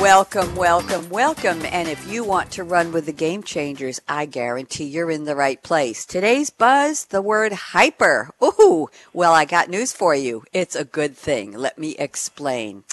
[0.00, 1.60] Welcome, welcome, welcome.
[1.66, 5.34] And if you want to run with the game changers, I guarantee you're in the
[5.34, 6.06] right place.
[6.06, 8.30] Today's buzz, the word hyper.
[8.40, 10.44] Ooh, well, I got news for you.
[10.52, 11.50] It's a good thing.
[11.50, 12.84] Let me explain.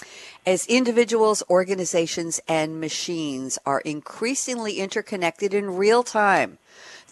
[0.44, 6.58] As individuals, organizations, and machines are increasingly interconnected in real time,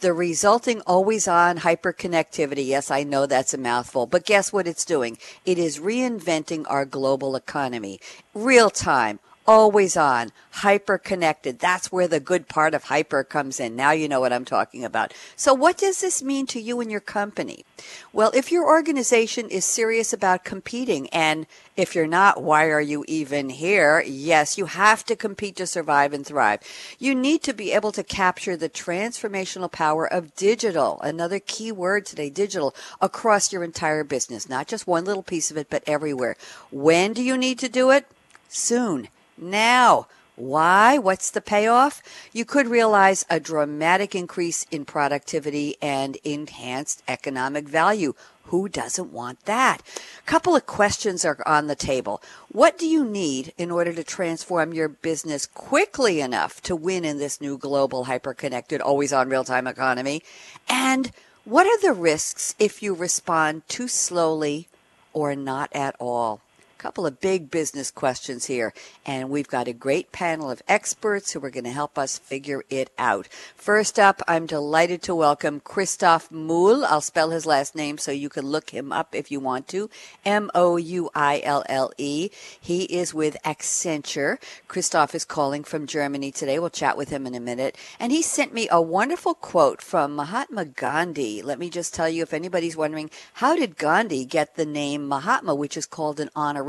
[0.00, 2.66] the resulting always on hyperconnectivity.
[2.66, 5.18] Yes, I know that's a mouthful, but guess what it's doing?
[5.46, 8.00] It is reinventing our global economy.
[8.34, 11.58] Real time always on, hyper connected.
[11.58, 13.76] That's where the good part of hyper comes in.
[13.76, 15.12] Now you know what I'm talking about.
[15.36, 17.64] So what does this mean to you and your company?
[18.12, 23.04] Well, if your organization is serious about competing and if you're not, why are you
[23.08, 24.02] even here?
[24.06, 26.60] Yes, you have to compete to survive and thrive.
[26.98, 31.00] You need to be able to capture the transformational power of digital.
[31.00, 35.56] Another key word today, digital, across your entire business, not just one little piece of
[35.56, 36.36] it, but everywhere.
[36.70, 38.06] When do you need to do it?
[38.48, 39.08] Soon
[39.44, 40.08] now.
[40.36, 40.98] Why?
[40.98, 42.02] What's the payoff?
[42.32, 48.14] You could realize a dramatic increase in productivity and enhanced economic value.
[48.48, 49.80] Who doesn't want that?
[50.18, 52.20] A couple of questions are on the table.
[52.50, 57.18] What do you need in order to transform your business quickly enough to win in
[57.18, 60.22] this new global hyper-connected, always on real-time economy?
[60.68, 61.12] And
[61.44, 64.68] what are the risks if you respond too slowly
[65.12, 66.40] or not at all?
[66.76, 68.74] Couple of big business questions here,
[69.06, 72.62] and we've got a great panel of experts who are going to help us figure
[72.68, 73.26] it out.
[73.56, 76.84] First up, I'm delighted to welcome Christoph Mouille.
[76.84, 79.88] I'll spell his last name so you can look him up if you want to.
[80.26, 82.28] M O U I L L E.
[82.60, 84.36] He is with Accenture.
[84.68, 86.58] Christoph is calling from Germany today.
[86.58, 87.78] We'll chat with him in a minute.
[87.98, 91.40] And he sent me a wonderful quote from Mahatma Gandhi.
[91.40, 95.54] Let me just tell you, if anybody's wondering, how did Gandhi get the name Mahatma,
[95.54, 96.63] which is called an honorific?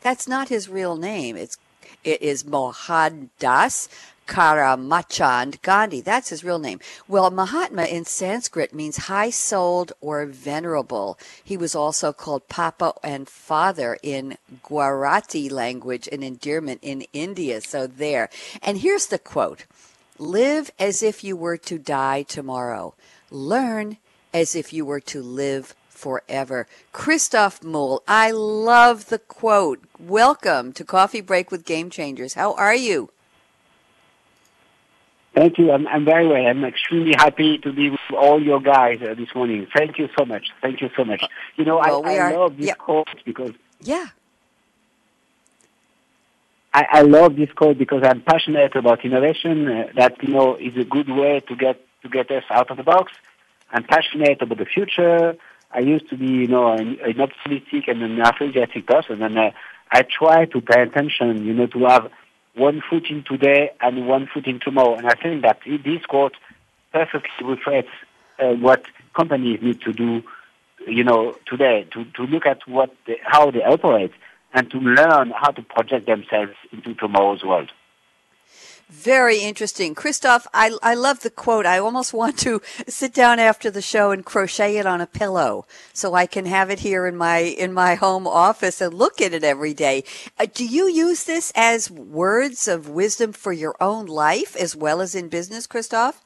[0.00, 1.36] That's not his real name.
[1.36, 1.58] It's
[2.04, 3.88] it is Mohandas
[4.28, 6.00] Karamchand Gandhi.
[6.00, 6.80] That's his real name.
[7.08, 11.18] Well, Mahatma in Sanskrit means high souled or venerable.
[11.42, 17.60] He was also called Papa and Father in Gujarati language, an endearment in India.
[17.62, 18.28] So there.
[18.62, 19.64] And here's the quote
[20.18, 22.94] Live as if you were to die tomorrow.
[23.30, 23.96] Learn
[24.34, 26.66] as if you were to live forever.
[26.92, 29.80] Christoph Mouille, I love the quote.
[29.98, 32.34] Welcome to Coffee Break with Game Changers.
[32.34, 33.10] How are you?
[35.34, 35.70] Thank you.
[35.70, 36.44] I'm, I'm very well.
[36.44, 39.66] I'm extremely happy to be with all your guys uh, this morning.
[39.76, 40.46] Thank you so much.
[40.62, 41.22] Thank you so much.
[41.56, 42.74] You know, well, I, I are, love this yeah.
[42.74, 44.06] quote because yeah.
[46.74, 49.68] I, I love this quote because I'm passionate about innovation.
[49.68, 52.76] Uh, that you know is a good way to get to get us out of
[52.76, 53.12] the box.
[53.70, 55.36] I'm passionate about the future.
[55.70, 59.50] I used to be, you know, an, an optimistic and an enthusiastic person, and uh,
[59.92, 62.10] I try to pay attention, you know, to have
[62.54, 64.96] one foot in today and one foot in tomorrow.
[64.96, 66.34] And I think that this quote
[66.92, 67.92] perfectly reflects
[68.38, 68.84] uh, what
[69.14, 70.22] companies need to do,
[70.86, 74.12] you know, today to, to look at what they, how they operate
[74.54, 77.70] and to learn how to project themselves into tomorrow's world.
[78.90, 79.94] Very interesting.
[79.94, 81.66] Christoph, I, I love the quote.
[81.66, 85.66] I almost want to sit down after the show and crochet it on a pillow
[85.92, 89.34] so I can have it here in my, in my home office and look at
[89.34, 90.04] it every day.
[90.38, 95.02] Uh, do you use this as words of wisdom for your own life as well
[95.02, 96.24] as in business, Christoph?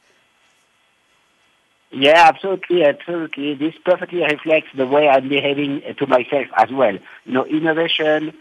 [1.90, 3.54] Yeah, absolutely, absolutely.
[3.54, 6.94] This perfectly reflects the way I'm behaving to myself as well.
[7.24, 8.32] You know, innovation,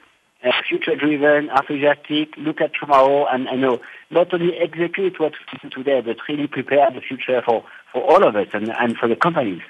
[0.43, 5.69] uh, future-driven, enthusiastic, look at tomorrow, and you know not only execute what we do
[5.69, 9.15] today, but really prepare the future for, for all of us and, and for the
[9.15, 9.61] companies.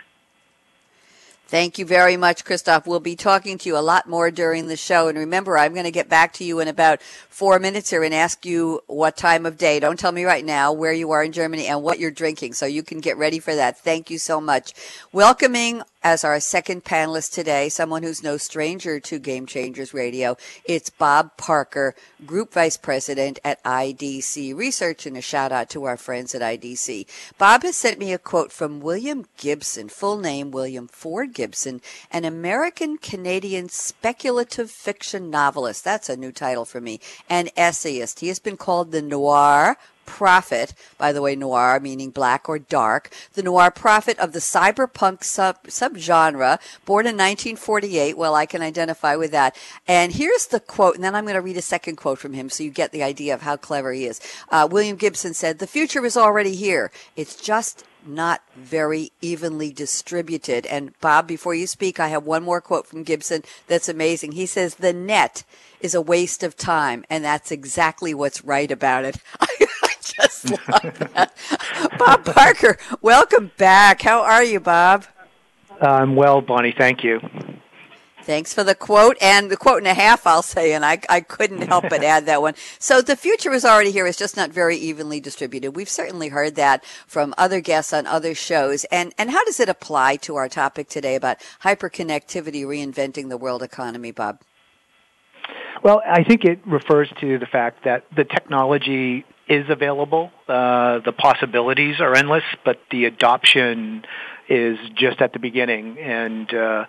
[1.51, 2.88] Thank you very much, Christoph.
[2.88, 5.09] We'll be talking to you a lot more during the show.
[5.09, 8.13] And remember, I'm going to get back to you in about four minutes here and
[8.13, 9.81] ask you what time of day.
[9.81, 12.65] Don't tell me right now where you are in Germany and what you're drinking so
[12.65, 13.77] you can get ready for that.
[13.77, 14.73] Thank you so much.
[15.12, 20.36] Welcoming as our second panelist today, someone who's no stranger to Game Changers Radio.
[20.65, 21.95] It's Bob Parker,
[22.25, 27.06] Group Vice President at IDC Research, and a shout out to our friends at IDC.
[27.38, 31.81] Bob has sent me a quote from William Gibson, full name William Ford Gibson,
[32.12, 35.83] an American Canadian speculative fiction novelist.
[35.83, 37.00] That's a new title for me.
[37.30, 38.21] An essayist.
[38.21, 43.09] He has been called the noir prophet, by the way, noir meaning black or dark,
[43.33, 48.18] the noir prophet of the cyberpunk sub subgenre, born in 1948.
[48.18, 49.56] Well, I can identify with that.
[49.88, 52.50] And here's the quote, and then I'm going to read a second quote from him
[52.50, 54.19] so you get the idea of how clever he is.
[54.50, 56.92] Uh, William Gibson said, "The future is already here.
[57.15, 60.65] It's just." Not very evenly distributed.
[60.65, 64.31] And Bob, before you speak, I have one more quote from Gibson that's amazing.
[64.31, 65.44] He says, The net
[65.81, 67.06] is a waste of time.
[67.09, 69.18] And that's exactly what's right about it.
[70.48, 71.34] just love that.
[71.98, 74.02] Bob Parker, welcome back.
[74.02, 75.06] How are you, Bob?
[75.82, 76.74] I'm well, Bonnie.
[76.78, 77.20] Thank you.
[78.24, 81.22] Thanks for the quote and the quote and a half, I'll say, and I, I
[81.22, 82.54] couldn't help but add that one.
[82.78, 84.06] So the future is already here.
[84.06, 85.76] It's just not very evenly distributed.
[85.76, 88.84] We've certainly heard that from other guests on other shows.
[88.86, 93.64] And, and how does it apply to our topic today about hyperconnectivity reinventing the world
[93.64, 94.42] economy, Bob?
[95.84, 100.31] Well, I think it refers to the fact that the technology is available.
[100.48, 104.06] Uh, the possibilities are endless, but the adoption
[104.48, 106.00] is just at the beginning.
[106.00, 106.86] And uh,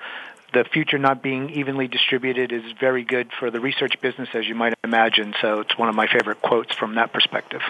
[0.54, 4.54] the future not being evenly distributed is very good for the research business, as you
[4.54, 5.34] might imagine.
[5.40, 7.62] So it's one of my favorite quotes from that perspective.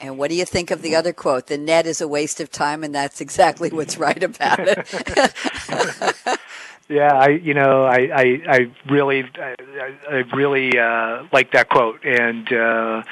[0.00, 1.48] And what do you think of the other quote?
[1.48, 6.38] The net is a waste of time, and that's exactly what's right about it.
[6.88, 9.54] Yeah, I you know I I, I really I,
[10.10, 13.02] I really uh, like that quote, and uh,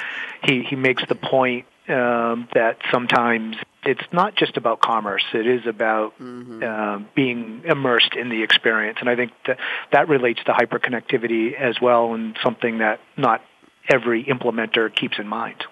[0.43, 5.65] he he makes the point um, that sometimes it's not just about commerce; it is
[5.65, 6.63] about mm-hmm.
[6.63, 9.57] uh, being immersed in the experience, and I think that
[9.91, 13.41] that relates to hyperconnectivity as well, and something that not
[13.89, 15.63] every implementer keeps in mind.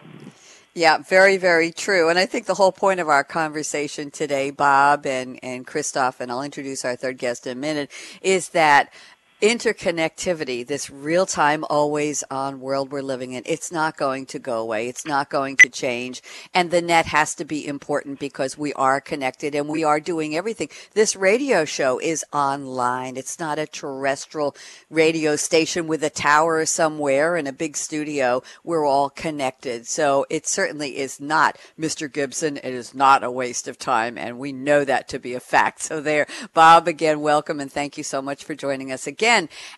[0.74, 2.08] Yeah, very, very true.
[2.08, 6.32] And I think the whole point of our conversation today, Bob and, and Christoph, and
[6.32, 7.92] I'll introduce our third guest in a minute,
[8.22, 8.94] is that
[9.42, 14.60] interconnectivity, this real time, always on world we're living in, it's not going to go
[14.60, 14.88] away.
[14.88, 16.22] It's not going to change.
[16.54, 20.36] And the net has to be important because we are connected and we are doing
[20.36, 20.70] everything.
[20.94, 23.18] This radio show is online.
[23.18, 24.56] It's not a terrestrial
[24.92, 28.44] radio station with a tower somewhere and a big studio.
[28.64, 29.88] We're all connected.
[29.88, 32.12] So it certainly is not, Mr.
[32.12, 34.20] Gibson, it is not a waste of time.
[34.20, 35.82] And we know that to be a fact.
[35.82, 39.31] So there, Bob, again, welcome and thank you so much for joining us again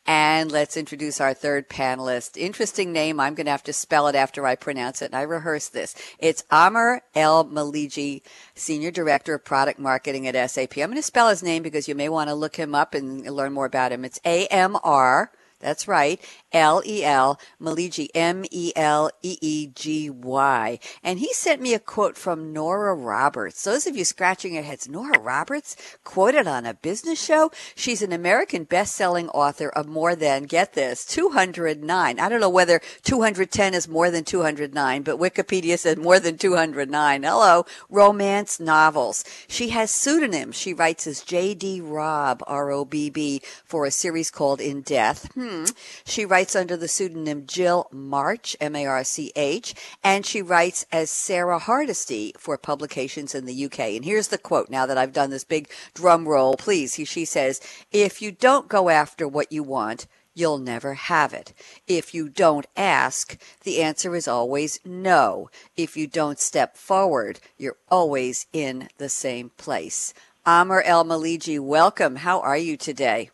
[0.08, 2.38] And let's introduce our third panelist.
[2.38, 3.20] Interesting name.
[3.20, 5.06] I'm going to have to spell it after I pronounce it.
[5.06, 5.96] And I rehearse this.
[6.18, 8.24] It's Amr El Meleegy,
[8.56, 10.78] Senior Director of Product Marketing at SAP.
[10.78, 13.22] I'm going to spell his name because you may want to look him up and
[13.30, 14.04] learn more about him.
[14.04, 15.32] It's A-M-R.
[15.60, 16.20] That's right.
[16.54, 20.80] L E L, Meleegy, M E L E E G Y.
[21.04, 23.64] And he sent me a quote from Nora Roberts.
[23.64, 27.52] Those of you scratching your heads, Nora Roberts quoted on a business show?
[27.76, 32.20] She's an American best-selling author of more than, get this, 209.
[32.20, 37.24] I don't know whether 210 is more than 209, but Wikipedia said more than 209.
[37.24, 39.24] Hello, romance novels.
[39.48, 40.56] She has pseudonyms.
[40.56, 41.82] She writes as J.D.
[41.82, 45.32] Robb, R-O-B-B, for a series called In Death.
[45.34, 45.66] Hmm.
[46.06, 52.34] She writes writes under the pseudonym Jill March, M-A-R-C-H, and she writes as Sarah Hardesty
[52.38, 53.80] for publications in the UK.
[53.80, 56.58] And here's the quote now that I've done this big drum roll.
[56.58, 57.62] Please, she says,
[57.94, 61.54] if you don't go after what you want, you'll never have it.
[61.88, 65.50] If you don't ask, the answer is always no.
[65.78, 70.14] If you don't step forward, you're always in the same place.
[70.46, 72.18] Amr El Meleegy, welcome.
[72.18, 73.30] How are you today?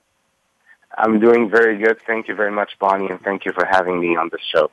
[0.97, 1.99] I'm doing very good.
[2.05, 4.71] Thank you very much, Bonnie, and thank you for having me on the show.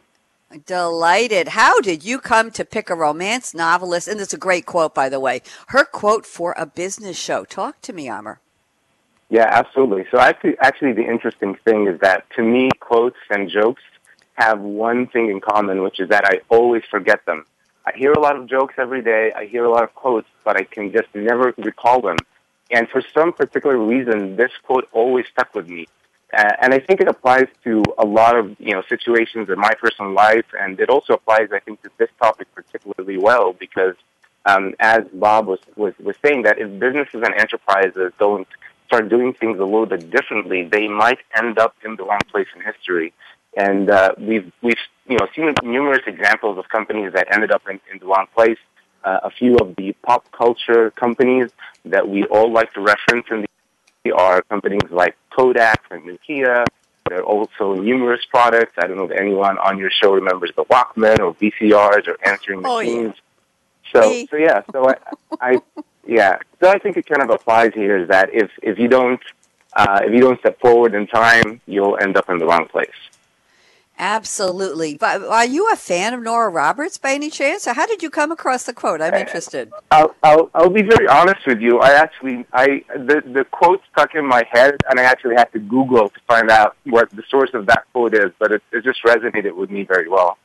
[0.64, 1.49] Delighted.
[1.49, 4.08] How did you come to pick a romance novelist?
[4.08, 5.42] And it's a great quote, by the way.
[5.68, 7.44] Her quote for a business show.
[7.44, 8.40] Talk to me, Amr.
[9.28, 10.06] Yeah, absolutely.
[10.11, 13.82] So actually, actually, the interesting thing is that to me, quotes and jokes
[14.35, 17.44] have one thing in common, which is that I always forget them.
[17.85, 19.32] I hear a lot of jokes every day.
[19.35, 22.18] I hear a lot of quotes, but I can just never recall them.
[22.70, 25.87] And for some particular reason, this quote always stuck with me.
[26.37, 29.73] Uh, and I think it applies to a lot of you know situations in my
[29.81, 33.95] personal life, and it also applies, I think, to this topic particularly well because,
[34.45, 38.47] um, as Bob was, was was saying, that if businesses and enterprises don't
[38.87, 42.49] start doing things a little bit differently, they might end up in the wrong place
[42.55, 43.14] in history.
[43.57, 47.81] And uh, we've we've you know seen numerous examples of companies that ended up in,
[47.90, 48.59] in the wrong place.
[49.02, 51.50] Uh, a few of the pop culture companies
[51.87, 53.47] that we all like to reference in the
[54.12, 56.66] are companies like Kodak and Nokia.
[57.08, 58.72] There are also numerous products.
[58.78, 62.62] I don't know if anyone on your show remembers the Walkman or VCRs or answering
[62.62, 63.14] machines.
[63.14, 63.22] Oh, yeah.
[63.92, 64.96] So, so yeah, so I,
[65.40, 65.60] I,
[66.06, 69.20] yeah, so I think it kind of applies here is that if if you don't
[69.75, 72.88] uh, if you don't step forward in time, you'll end up in the wrong place.
[73.99, 74.97] Absolutely.
[74.97, 77.67] But uh, are you a fan of Nora Roberts by any chance?
[77.67, 79.00] Or how did you come across the quote?
[79.00, 79.73] I'm interested.
[79.91, 81.81] I'll, I'll, I'll be very honest with you.
[81.81, 85.59] I actually, I the, the quote stuck in my head, and I actually had to
[85.59, 89.03] Google to find out what the source of that quote is, but it, it just
[89.03, 90.37] resonated with me very well.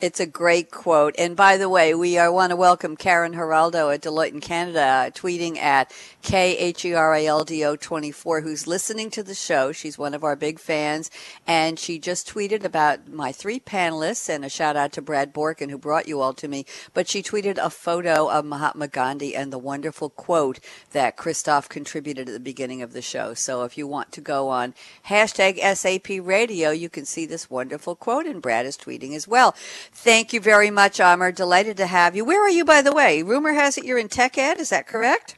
[0.00, 1.14] It's a great quote.
[1.18, 4.40] And by the way, we uh, are, want to welcome Karen Geraldo at Deloitte in
[4.40, 5.92] Canada, uh, tweeting at
[6.22, 9.72] K-H-E-R-A-L-D-O 24, who's listening to the show.
[9.72, 11.10] She's one of our big fans.
[11.46, 15.68] And she just tweeted about my three panelists and a shout out to Brad Borkin,
[15.68, 16.64] who brought you all to me.
[16.94, 20.60] But she tweeted a photo of Mahatma Gandhi and the wonderful quote
[20.92, 23.34] that Christoph contributed at the beginning of the show.
[23.34, 24.72] So if you want to go on
[25.08, 28.24] hashtag SAP radio, you can see this wonderful quote.
[28.24, 29.54] And Brad is tweeting as well.
[29.92, 31.32] Thank you very much, Amr.
[31.32, 32.24] Delighted to have you.
[32.24, 33.22] Where are you, by the way?
[33.22, 34.58] Rumor has it you're in Tech Ed.
[34.58, 35.36] Is that correct?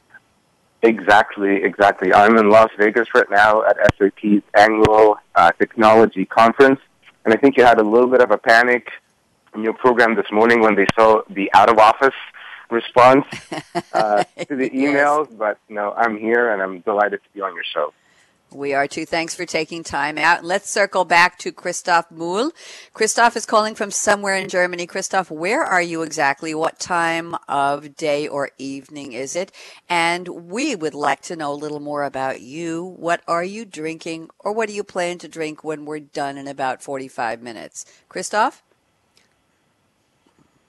[0.81, 2.13] Exactly, exactly.
[2.13, 6.79] I'm in Las Vegas right now at SAP's annual uh, technology conference,
[7.23, 8.89] and I think you had a little bit of a panic
[9.55, 12.15] in your program this morning when they saw the out of office
[12.69, 13.25] response
[13.93, 15.27] uh, to the emails.
[15.29, 15.37] yes.
[15.37, 17.93] But no, I'm here and I'm delighted to be on your show.
[18.53, 19.05] We are too.
[19.05, 20.43] Thanks for taking time out.
[20.43, 22.51] Let's circle back to Christoph Mouille.
[22.93, 24.85] Christoph is calling from somewhere in Germany.
[24.85, 26.53] Christoph, where are you exactly?
[26.53, 29.51] What time of day or evening is it?
[29.89, 32.95] And we would like to know a little more about you.
[32.97, 36.47] What are you drinking or what do you plan to drink when we're done in
[36.47, 37.85] about 45 minutes?
[38.09, 38.63] Christoph?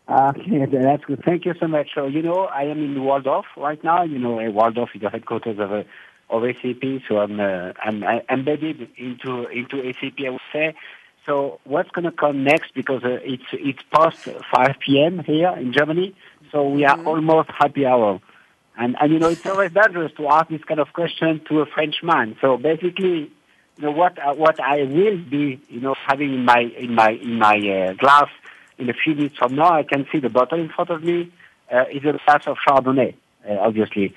[0.07, 1.23] Okay, that's good.
[1.25, 1.89] Thank you so much.
[1.95, 4.03] So, you know, I am in Walldorf right now.
[4.03, 5.87] You know, Walldorf is the headquarters of a
[6.31, 7.03] of SAP.
[7.09, 10.21] So I'm uh, I'm embedded into into SAP.
[10.27, 10.75] I would say.
[11.27, 12.75] So what's going to come next?
[12.75, 15.21] Because uh, it's it's past 5 p.m.
[15.21, 16.15] here in Germany,
[16.53, 17.09] so we are mm-hmm.
[17.09, 18.21] almost happy hour.
[18.77, 21.67] And and you know it's always dangerous to ask this kind of question to a
[21.67, 22.37] Frenchman.
[22.41, 23.31] So basically,
[23.79, 27.11] you know what uh, what I will be you know having in my in my
[27.11, 28.29] in my uh, glass
[28.79, 31.33] in a few minutes from now, I can see the bottle in front of me
[31.73, 33.15] uh, is a glass of Chardonnay,
[33.49, 34.15] uh, obviously.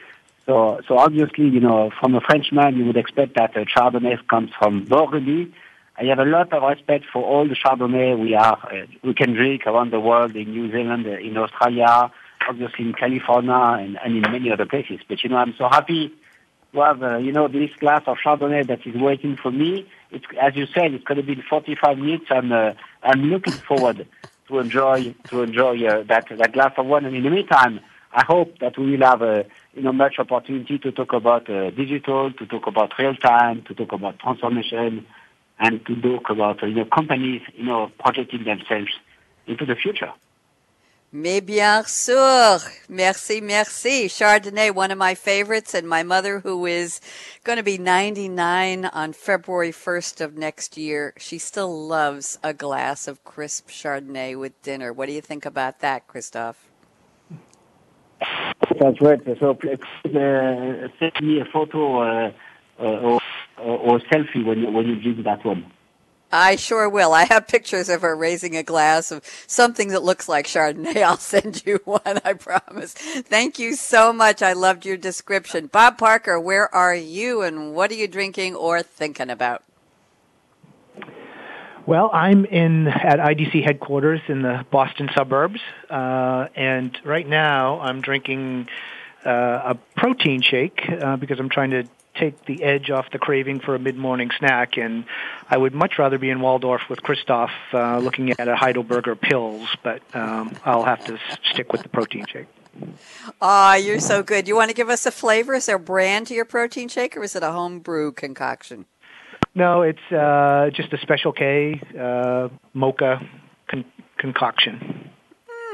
[0.48, 4.50] So, so obviously, you know, from a Frenchman, you would expect that uh, Chardonnay comes
[4.58, 5.54] from Burgundy.
[5.98, 9.34] I have a lot of respect for all the Chardonnay we are uh, we can
[9.34, 12.12] drink around the world in New Zealand, uh, in Australia,
[12.48, 15.00] obviously in California, and, and in many other places.
[15.10, 16.14] But you know, I'm so happy
[16.72, 19.86] to have uh, you know this glass of Chardonnay that is waiting for me.
[20.12, 22.26] It's as you said, it's going to be 45 minutes.
[22.30, 22.72] I'm uh,
[23.04, 24.08] I'm looking forward
[24.48, 27.04] to enjoy to enjoy uh, that that glass of wine.
[27.04, 27.82] And in the meantime,
[28.18, 29.46] I hope that we will have a
[29.76, 33.76] you know, much opportunity to talk about uh, digital, to talk about real time, to
[33.76, 35.06] talk about transformation,
[35.60, 38.90] and to talk about you know companies you know projecting themselves
[39.46, 40.12] into the future.
[41.12, 42.60] Mais bien sûr.
[42.90, 44.08] Merci, merci.
[44.10, 47.00] Chardonnay, one of my favorites, and my mother, who is
[47.44, 53.08] going to be 99 on February 1st of next year, she still loves a glass
[53.08, 54.92] of crisp Chardonnay with dinner.
[54.92, 56.67] What do you think about that, Christophe?
[58.80, 59.20] That's right.
[59.40, 62.32] So please uh, send me a photo uh,
[62.80, 63.22] or,
[63.58, 65.72] or selfie when you, when you drink that one.
[66.32, 67.14] I sure will.
[67.14, 70.98] I have pictures of her raising a glass of something that looks like Chardonnay.
[71.04, 72.94] I'll send you one, I promise.
[72.94, 74.42] Thank you so much.
[74.42, 75.68] I loved your description.
[75.68, 79.64] Bob Parker, where are you and what are you drinking or thinking about?
[81.88, 88.02] Well, I'm in at IDC headquarters in the Boston suburbs, uh, and right now I'm
[88.02, 88.68] drinking
[89.26, 93.62] uh, a protein shake uh, because I'm trying to take the edge off the craving
[93.62, 95.06] for a mid-morning snack, and
[95.50, 99.70] I would much rather be in Walldorf with Christoph uh, looking at a Heidelberger Pils,
[99.82, 101.18] but um, I'll have to
[101.54, 102.48] stick with the protein shake.
[103.42, 104.50] Ah, oh, you're so good.
[104.50, 105.54] You want to give us a flavor?
[105.54, 108.88] Is there a brand to your protein shake, or is it a home brew concoction?
[109.58, 113.20] No, it's uh, just a Special K uh, mocha
[113.68, 113.86] con-
[114.20, 115.10] concoction.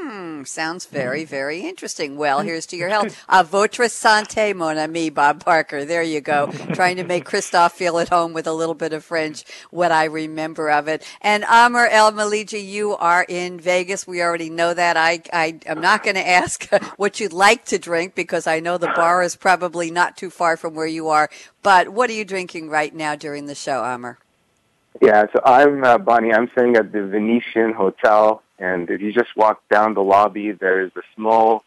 [0.04, 0.24] Hmm.
[0.44, 2.16] Hmm, sounds very, very interesting.
[2.16, 3.16] Well, here's to your health.
[3.30, 5.86] A votre santé, mon ami, Bob Parker.
[5.86, 6.50] There you go.
[6.74, 10.04] Trying to make Christophe feel at home with a little bit of French, what I
[10.04, 11.02] remember of it.
[11.22, 14.06] And Amr El Meleegy, you are in Vegas.
[14.06, 14.98] We already know that.
[14.98, 18.76] I, I am not going to ask what you'd like to drink because I know
[18.76, 21.30] the bar is probably not too far from where you are.
[21.62, 24.18] But what are you drinking right now during the show, Amr?
[25.00, 26.32] Yeah, so I'm uh, Bonnie.
[26.32, 30.80] I'm staying at the Venetian Hotel, and if you just walk down the lobby, there
[30.86, 31.64] is a small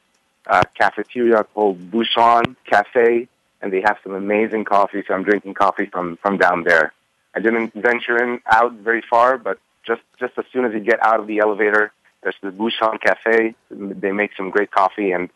[0.53, 3.27] uh, cafeteria called Bouchon Cafe,
[3.61, 5.03] and they have some amazing coffee.
[5.05, 6.93] So I'm drinking coffee from from down there.
[7.35, 9.57] I didn't venture in out very far, but
[9.89, 13.53] just just as soon as you get out of the elevator, there's the Bouchon Cafe.
[13.69, 15.29] They make some great coffee, and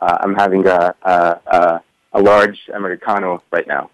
[0.00, 1.16] uh, I'm having a, a
[1.58, 1.80] a
[2.18, 3.90] a large americano right now.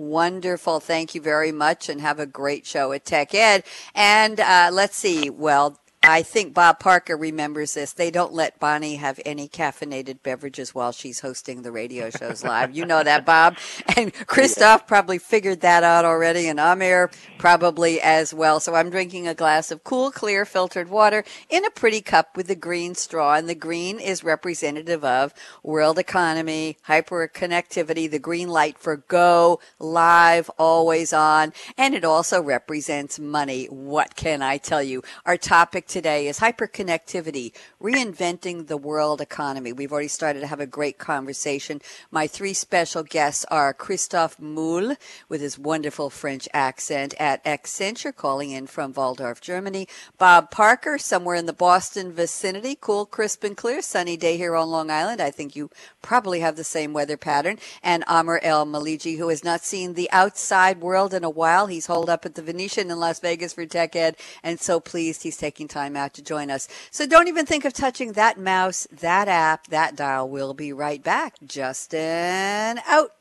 [0.00, 0.80] Wonderful.
[0.80, 3.64] Thank you very much and have a great show at Tech Ed.
[3.94, 5.28] And uh, let's see.
[5.28, 7.92] Well, I think Bob Parker remembers this.
[7.92, 12.74] They don't let Bonnie have any caffeinated beverages while she's hosting the radio shows live.
[12.74, 13.56] You know that, Bob.
[13.96, 18.60] And Christoph probably figured that out already, and Amir probably as well.
[18.60, 22.48] So I'm drinking a glass of cool, clear, filtered water in a pretty cup with
[22.50, 23.34] a green straw.
[23.34, 29.60] And the green is representative of world economy, hyper connectivity, the green light for go,
[29.78, 31.52] live, always on.
[31.76, 33.66] And it also represents money.
[33.66, 35.02] What can I tell you?
[35.26, 39.72] Our topic today is hyperconnectivity, reinventing the world economy.
[39.72, 41.82] We've already started to have a great conversation.
[42.12, 44.96] My three special guests are Christophe Mouille
[45.28, 49.88] with his wonderful French accent at Accenture, calling in from Walldorf, Germany.
[50.16, 53.82] Bob Parker, somewhere in the Boston vicinity, cool, crisp, and clear.
[53.82, 55.20] Sunny day here on Long Island.
[55.20, 55.70] I think you
[56.02, 57.58] probably have the same weather pattern.
[57.82, 61.66] And Amr El Meleegy, who has not seen the outside world in a while.
[61.66, 65.24] He's holed up at the Venetian in Las Vegas for Tech Ed, and so pleased
[65.24, 66.68] he's taking time time out to join us.
[66.90, 70.28] So don't even think of touching that mouse, that app, that dial.
[70.28, 71.36] We'll be right back.
[71.46, 73.19] Justin out.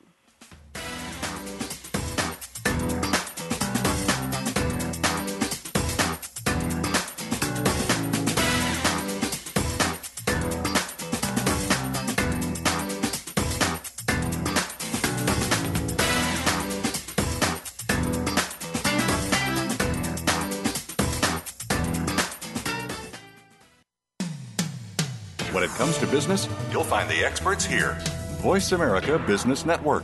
[26.09, 27.97] Business, you'll find the experts here.
[28.41, 30.03] Voice America Business Network.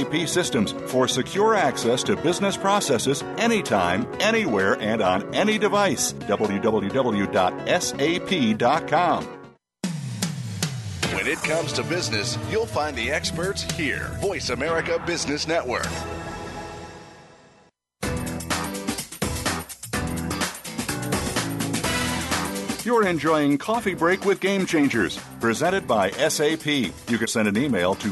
[0.27, 6.13] systems for secure access to business processes anytime, anywhere, and on any device.
[6.13, 7.31] www.sap.com.
[11.13, 14.17] When it comes to business, you'll find the experts here.
[14.21, 15.85] Voice America Business Network.
[22.83, 26.65] You're enjoying Coffee Break with Game Changers, presented by SAP.
[26.65, 28.11] You can send an email to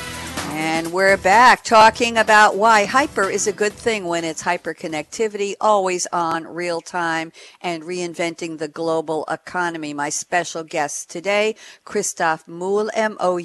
[0.63, 6.05] And we're back talking about why hyper is a good thing when it's hyperconnectivity, always
[6.13, 9.95] on, real time, and reinventing the global economy.
[9.95, 13.39] My special guest today, Christoph Mouille, M-O-U-I-L-L-E,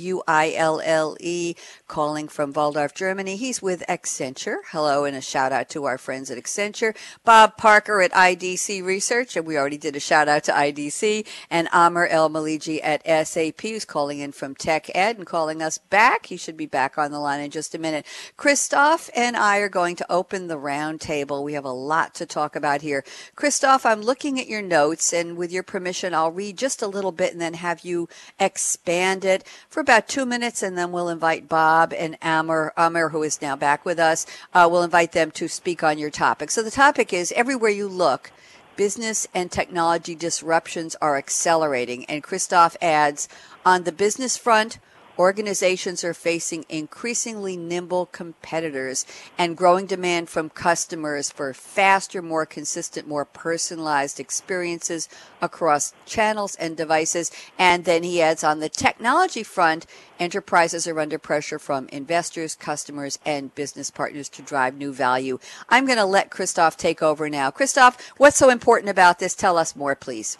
[1.88, 3.36] calling from Walldorf, Germany.
[3.36, 4.58] He's with Accenture.
[4.72, 6.94] Hello, and a shout out to our friends at Accenture.
[7.24, 11.66] Bob Parker at IDC Research, and we already did a shout out to IDC, and
[11.72, 16.26] Amr El Meleegy at SAP, who's calling in from Tech Ed and calling us back.
[16.26, 18.06] He should be back on the line in just a minute.
[18.36, 21.44] Christoph and I are going to open the round table.
[21.44, 23.04] We have a lot to talk about here.
[23.34, 27.12] Christoph, I'm looking at your notes, and with your permission, I'll read just a little
[27.12, 31.48] bit and then have you expand it for about two minutes, and then we'll invite
[31.48, 34.26] Bob and Amr, Amr who is now back with us.
[34.54, 36.50] Uh, we'll invite them to speak on your topic.
[36.50, 38.30] So the topic is everywhere you look,
[38.76, 42.04] business and technology disruptions are accelerating.
[42.06, 43.28] And Christoph adds,
[43.64, 44.78] on the business front,
[45.18, 49.04] organizations are facing increasingly nimble competitors
[49.38, 55.08] and growing demand from customers for faster, more consistent, more personalized experiences
[55.40, 57.30] across channels and devices.
[57.58, 59.86] And then he adds on the technology front,
[60.18, 65.38] enterprises are under pressure from investors, customers, and business partners to drive new value.
[65.68, 67.50] I'm going to let Christoph take over now.
[67.50, 69.34] Christoph, what's so important about this?
[69.34, 70.38] Tell us more, please.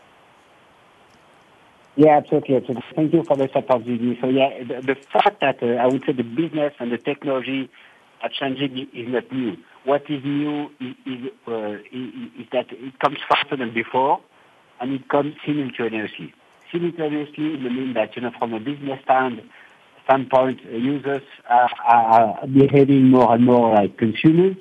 [1.97, 2.57] Yeah, absolutely.
[2.57, 2.85] absolutely.
[2.95, 4.19] Thank you for this opportunity.
[4.21, 7.71] So yeah, the, the fact that uh, I would say the business and the technology
[8.23, 9.57] are changing is not new.
[9.85, 14.21] What is new is, is, uh, is that it comes faster than before,
[14.81, 16.35] and it comes simultaneously.
[16.71, 19.41] Simultaneously, it means that you know from a business stand,
[20.05, 24.57] standpoint, uh, users are, are, behaving more and more like consumers.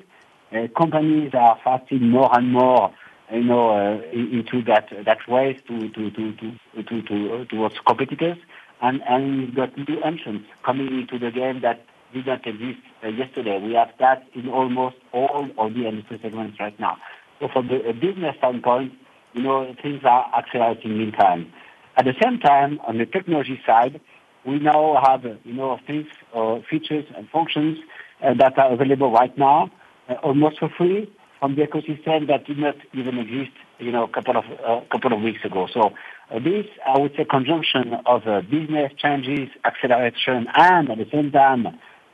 [0.53, 2.93] Uh, companies are fasting more and more
[3.31, 7.75] you know, uh, into that that ways to to to to to, to uh, towards
[7.85, 8.37] competitors,
[8.81, 13.07] and and we've got new entrants coming into the game that did not exist uh,
[13.07, 13.59] yesterday.
[13.59, 16.97] We have that in almost all of the industry segments right now.
[17.39, 18.93] So from the business standpoint,
[19.33, 21.51] you know, things are accelerating in time.
[21.97, 23.99] At the same time, on the technology side,
[24.45, 27.79] we now have, you know, things, uh, features and functions
[28.23, 29.71] uh, that are available right now,
[30.09, 31.11] uh, almost for free,
[31.45, 35.13] from the ecosystem that did not even exist, you know, a couple of uh, couple
[35.13, 35.67] of weeks ago.
[35.71, 35.91] So
[36.31, 41.31] uh, this, I would say, conjunction of uh, business changes, acceleration, and at the same
[41.31, 41.67] time,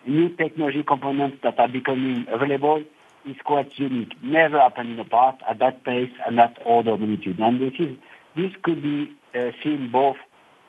[0.06, 2.84] new technology components that are becoming available
[3.26, 4.22] is quite unique.
[4.22, 7.40] Never happened in the past at that pace and that order of magnitude.
[7.40, 7.96] And this is
[8.36, 10.18] this could be uh, seen both,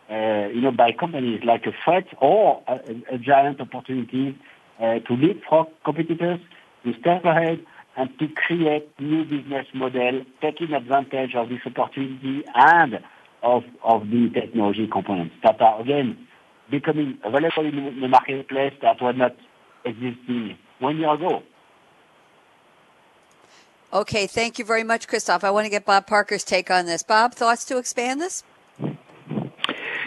[0.09, 4.38] uh, you know, by companies like a threat or a, a giant opportunity
[4.81, 6.38] uh, to leapfrog competitors,
[6.85, 7.59] to step ahead,
[7.96, 13.00] and to create new business model, taking advantage of this opportunity and
[13.42, 16.26] of, of the technology components that are, again,
[16.70, 19.37] becoming available in the marketplace that were not
[19.85, 21.42] existing one year ago.
[23.92, 25.44] Okay, thank you very much, Christophe.
[25.44, 27.02] I want to get Bob Parker's take on this.
[27.02, 28.42] Bob, thoughts to expand this?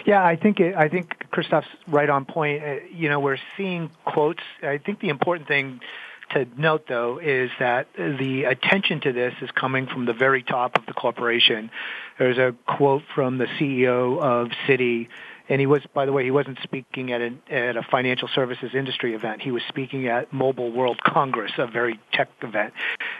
[0.04, 2.62] Yeah, I think it, I think Christophe's right on point.
[2.62, 4.42] Uh, you know, we're seeing quotes.
[4.62, 5.80] I think the important thing
[6.30, 10.76] to note, though, is that the attention to this is coming from the very top
[10.76, 11.70] of the corporation.
[12.18, 15.08] There's a quote from the CEO of Citi,
[15.48, 18.70] and he was, by the way, he wasn't speaking at, an, at a financial services
[18.74, 19.42] industry event.
[19.42, 22.74] He was speaking at Mobile World Congress, a very tech event.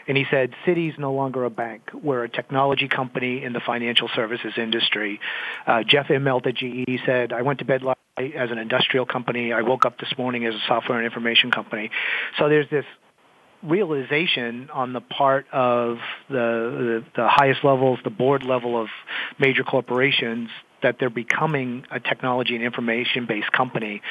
[0.08, 1.90] And he said, Citi's no longer a bank.
[1.94, 5.20] We're a technology company in the financial services industry.
[5.66, 9.52] Uh, Jeff Immelt at GE said, I went to bed last as an industrial company.
[9.52, 11.90] I woke up this morning as a software and information company.
[12.38, 12.84] So there's this
[13.62, 15.98] realization on the part of
[16.28, 18.88] the, the, the highest levels, the board level of
[19.38, 20.48] major corporations,
[20.82, 24.02] that they're becoming a technology and information based company.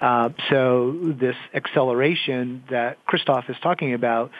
[0.00, 4.30] Uh, so this acceleration that Christoph is talking about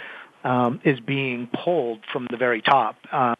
[0.42, 2.96] um, is being pulled from the very top.
[3.10, 3.34] Uh,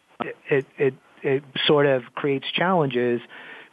[0.49, 3.21] it, it, it sort of creates challenges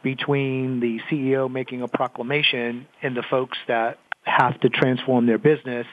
[0.03, 5.87] between the CEO making a proclamation and the folks that have to transform their business,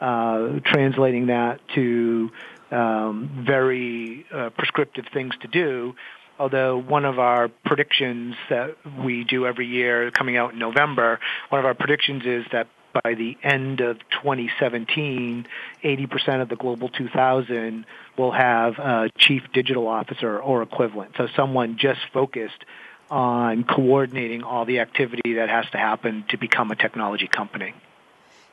[0.00, 2.30] uh, translating that to
[2.70, 5.94] um, very uh, prescriptive things to do.
[6.38, 11.60] Although one of our predictions that we do every year, coming out in November, one
[11.60, 12.68] of our predictions is that
[13.04, 15.46] by the end of 2017,
[15.84, 17.86] 80% of the Global 2000
[18.18, 21.12] will have a chief digital officer or equivalent.
[21.16, 22.64] So someone just focused
[23.12, 27.74] on coordinating all the activity that has to happen to become a technology company.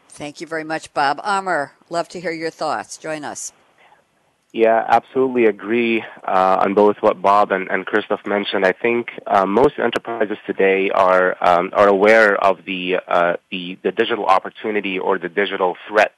[0.09, 1.21] Thank you very much, Bob.
[1.23, 2.97] Amr, love to hear your thoughts.
[2.97, 3.53] Join us.
[4.51, 8.65] Yeah, absolutely agree uh, on both what Bob and, and Christophe mentioned.
[8.65, 13.91] I think uh, most enterprises today are um, are aware of the, uh, the the
[13.91, 16.15] digital opportunity or the digital threat.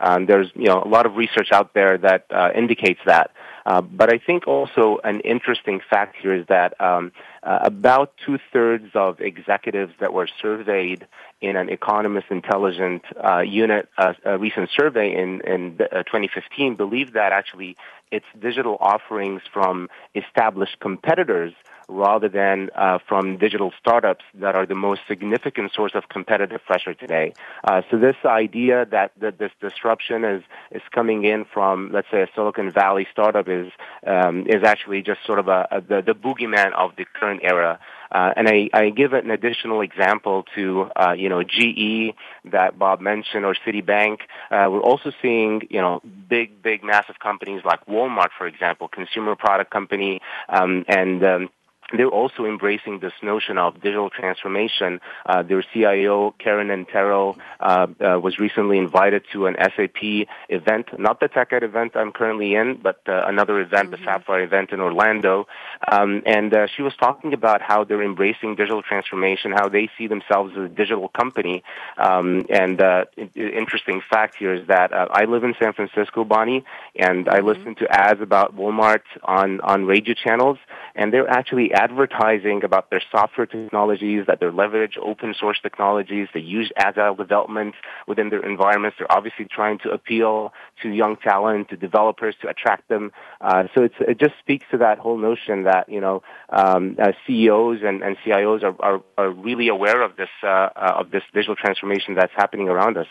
[0.00, 3.30] Um, there's you know a lot of research out there that uh, indicates that.
[3.66, 7.10] Uh, but I think also an interesting fact here is that um,
[7.46, 11.06] uh, about two thirds of executives that were surveyed
[11.40, 17.12] in an Economist Intelligence uh, unit uh, a recent survey in, in uh, 2015 believe
[17.12, 17.76] that actually
[18.10, 21.52] it's digital offerings from established competitors
[21.88, 26.94] rather than uh, from digital startups that are the most significant source of competitive pressure
[26.94, 27.32] today.
[27.64, 30.42] Uh, so this idea that, that this disruption is
[30.72, 33.70] is coming in from, let's say, a Silicon Valley startup is
[34.06, 37.78] um, is actually just sort of a, a the, the boogeyman of the current era.
[38.10, 42.14] Uh, and I, I give an additional example to, uh, you know, GE
[42.52, 44.20] that Bob mentioned or Citibank.
[44.50, 49.36] Uh, we're also seeing, you know, big, big, massive companies like Walmart, for example, consumer
[49.36, 51.48] product company, um, and um,
[51.92, 55.00] they're also embracing this notion of digital transformation.
[55.24, 61.20] Uh, their CIO, Karenann Terrell, uh, uh, was recently invited to an SAP event, not
[61.20, 64.02] the TechEd event I'm currently in, but uh, another event, mm-hmm.
[64.02, 65.46] the Sapphire event in Orlando.
[65.90, 70.08] Um, and uh, she was talking about how they're embracing digital transformation, how they see
[70.08, 71.62] themselves as a digital company.
[71.98, 73.04] Um, and uh,
[73.36, 76.64] interesting fact here is that I live in San Francisco, Bonnie,
[76.96, 77.46] and I mm-hmm.
[77.46, 80.58] listen to ads about Walmart on, on radio channels,
[80.96, 86.40] and they're actually advertising about their software technologies, that they leverage open source technologies, they
[86.40, 87.74] use agile development
[88.08, 88.96] within their environments.
[88.98, 93.12] They're obviously trying to appeal to young talent, to developers, to attract them.
[93.40, 97.80] Uh, so it just speaks to that whole notion that you know um, uh, CEOs
[97.84, 101.56] and, and CIOs are, are, are, really aware of this uh, uh, of this digital
[101.56, 103.06] transformation that's happening around us.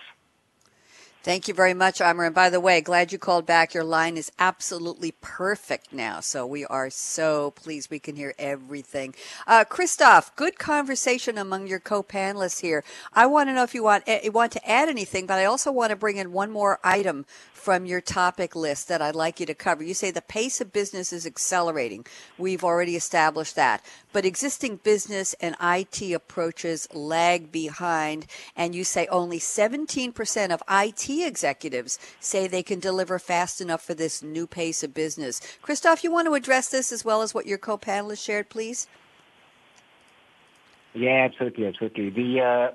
[1.25, 2.25] Thank you very much, Amr.
[2.25, 3.73] And by the way, glad you called back.
[3.73, 6.19] Your line is absolutely perfect now.
[6.19, 9.15] So we are so pleased we can hear everything.
[9.47, 12.83] Uh, Christoph, good conversation among your co-panelists here.
[13.11, 15.71] I want to know if you want, eh, want to add anything, but I also
[15.71, 17.25] want to bring in one more item
[17.65, 19.83] from your topic list that I'd like you to cover.
[19.83, 22.05] You say the pace of business is accelerating.
[22.37, 23.83] We've already established that.
[24.15, 31.09] But existing business and IT approaches lag behind, and you say only 17% of IT
[31.09, 35.41] executives say they can deliver fast enough for this new pace of business.
[35.61, 38.87] Christoph, you want to address this as well as what your co panelists shared, please?
[40.93, 42.09] Yeah, absolutely, absolutely.
[42.09, 42.71] The, uh, uh,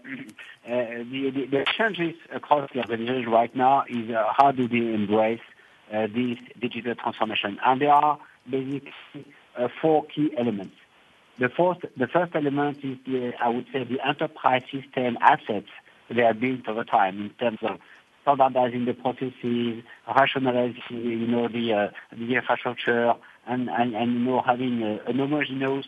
[0.67, 5.41] the, the, the challenges across the organization right now is uh, how do they embrace
[5.91, 7.59] uh, this digital transformation?
[7.65, 8.93] And there are basically
[9.57, 10.75] uh, four key elements.
[11.41, 15.69] The first, the first element is the, I would say, the enterprise system assets
[16.11, 17.79] they are built over time in terms of
[18.23, 23.15] standardizing the processes, rationalizing, you know, the uh, the infrastructure,
[23.47, 25.87] and, and, and you know having a, an homogeneous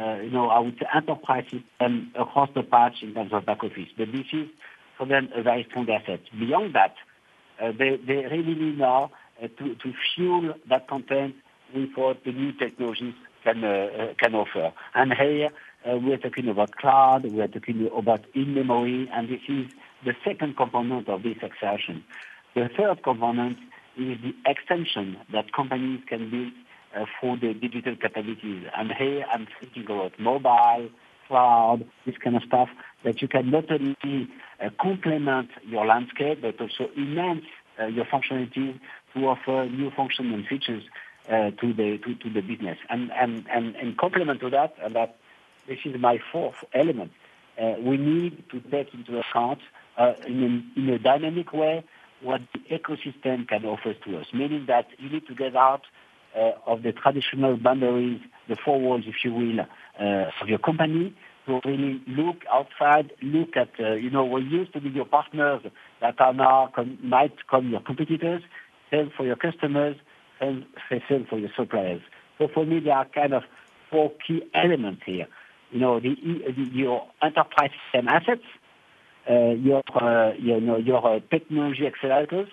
[0.00, 3.62] uh, you know, I would say enterprise system across the patch in terms of back
[3.62, 3.88] office.
[3.96, 4.48] But this is
[4.98, 6.20] for them a very strong asset.
[6.36, 6.94] Beyond that,
[7.60, 9.12] uh, they, they really need now
[9.42, 11.36] uh, to, to fuel that content
[11.74, 11.90] with
[12.24, 13.14] the new technologies
[13.44, 14.72] can, uh, uh, can offer.
[14.94, 15.50] And here
[15.84, 19.66] uh, we're talking about cloud, we're talking about in-memory, and this is
[20.04, 22.04] the second component of this acceleration.
[22.54, 23.58] The third component
[23.96, 26.52] is the extension that companies can build
[26.96, 28.64] uh, for their digital capabilities.
[28.76, 30.88] And here I'm thinking about mobile,
[31.28, 32.68] cloud, this kind of stuff
[33.04, 34.28] that you can not only
[34.60, 37.44] uh, complement your landscape, but also enhance
[37.80, 38.78] uh, your functionality
[39.14, 40.84] to offer new functions and features
[41.28, 42.78] uh, to the to, to, the business.
[42.88, 45.16] And and and, and complement to that, and that
[45.66, 47.12] this is my fourth element.
[47.60, 49.60] Uh, we need to take into account
[49.96, 50.42] uh, in,
[50.76, 51.84] a, in a dynamic way
[52.20, 55.82] what the ecosystem can offer to us, meaning that you need to get out
[56.36, 61.14] uh, of the traditional boundaries, the four walls, if you will, uh, of your company
[61.46, 65.62] to really look outside, look at, uh, you know, what used to be your partners
[66.00, 68.42] that are now com- might come your competitors,
[68.90, 69.96] sell for your customers,
[70.40, 70.64] and
[71.28, 72.02] for the suppliers.
[72.38, 73.44] So for me, there are kind of
[73.90, 75.28] four key elements here.
[75.70, 78.44] You know, the, the your enterprise system assets,
[79.28, 82.48] uh, your, uh, you know, your uh, technology accelerators,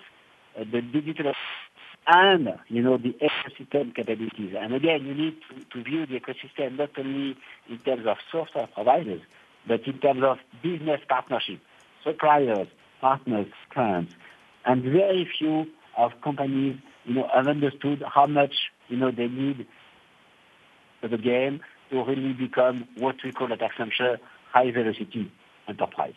[0.58, 1.32] uh, the digital
[2.06, 4.54] and you know the ecosystem capabilities.
[4.58, 7.36] And again, you need to, to view the ecosystem not only
[7.68, 9.20] in terms of software providers,
[9.66, 11.60] but in terms of business partnership,
[12.02, 12.68] suppliers,
[13.00, 14.14] partners, clients.
[14.64, 15.66] And very few
[15.96, 18.54] of companies, you know, have understood how much
[18.88, 19.66] you know they need
[21.00, 21.60] for the game
[21.90, 24.18] to really become what we call at Accenture
[24.52, 25.30] high velocity
[25.68, 26.14] enterprise.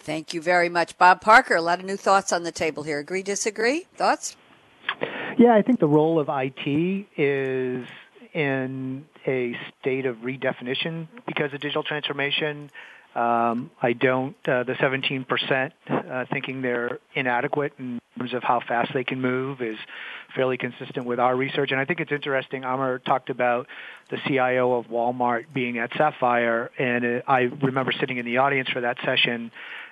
[0.00, 1.56] Thank you very much, Bob Parker.
[1.56, 2.98] A lot of new thoughts on the table here.
[2.98, 3.86] Agree, disagree?
[3.96, 4.36] Thoughts?
[5.38, 7.86] Yeah, I think the role of IT is
[8.32, 12.70] in a state of redefinition because of digital transformation.
[13.14, 18.92] Um, I don't, uh, the 17% uh, thinking they're inadequate in terms of how fast
[18.94, 19.76] they can move is
[20.36, 21.72] fairly consistent with our research.
[21.72, 22.64] And I think it's interesting.
[22.64, 23.66] Amr talked about
[24.10, 28.68] the CIO of Walmart being at Sapphire, and it, I remember sitting in the audience
[28.70, 29.50] for that session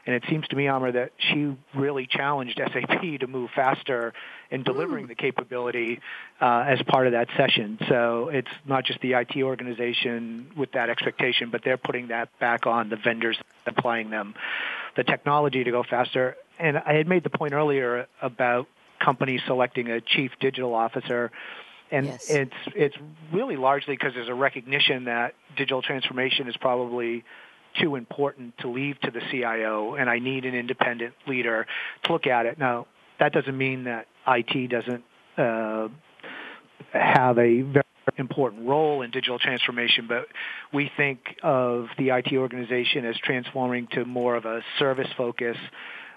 [0.08, 4.14] and it seems to me, Amr, that she really challenged SAP to move faster
[4.50, 6.00] in delivering the capability
[6.40, 7.78] uh, as part of that session.
[7.88, 12.66] So it's not just the IT organization with that expectation, but they're putting that back
[12.66, 14.34] on the vendors applying them
[14.96, 16.36] the technology to go faster.
[16.58, 18.66] And I had made the point earlier about
[18.98, 21.30] companies selecting a chief digital officer
[21.90, 22.28] and yes.
[22.28, 22.96] it's it's
[23.32, 27.24] really largely because there's a recognition that digital transformation is probably
[27.80, 31.66] too important to leave to the CIO, and I need an independent leader
[32.04, 32.58] to look at it.
[32.58, 32.86] Now,
[33.18, 35.04] that doesn't mean that IT doesn't
[35.36, 35.88] uh,
[36.92, 37.84] have a very
[38.16, 40.26] important role in digital transformation, but
[40.72, 45.56] we think of the IT organization as transforming to more of a service focus.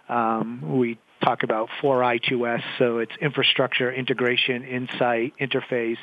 [0.09, 5.97] Um, we talk about 4I2S, so it's infrastructure, integration, insight, interface,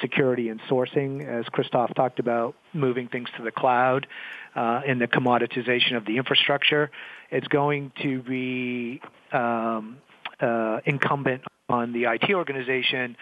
[0.00, 1.26] security, and sourcing.
[1.26, 4.06] As Christoph talked about, moving things to the cloud
[4.54, 6.90] uh, and the commoditization of the infrastructure.
[7.30, 9.00] It's going to be
[9.32, 9.98] um,
[10.40, 13.16] uh, incumbent on the IT organization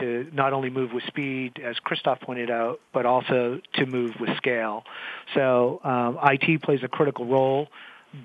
[0.00, 4.36] to not only move with speed, as Christoph pointed out, but also to move with
[4.36, 4.84] scale.
[5.34, 7.68] So um, IT plays a critical role,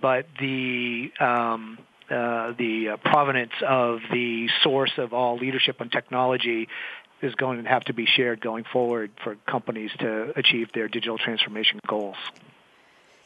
[0.02, 1.78] but the um,
[2.10, 6.68] uh, the uh, provenance of the source of all leadership and technology
[7.22, 11.18] is going to have to be shared going forward for companies to achieve their digital
[11.18, 12.16] transformation goals.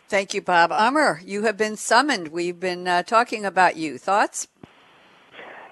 [0.10, 0.72] Thank you, Bob.
[0.72, 2.28] Amr, you have been summoned.
[2.28, 3.98] We've been uh, talking about you.
[3.98, 4.48] Thoughts?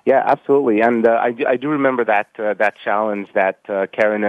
[0.05, 0.81] Yeah, absolutely.
[0.81, 4.21] And uh, I, do, I do remember that uh, that challenge that uh, Karen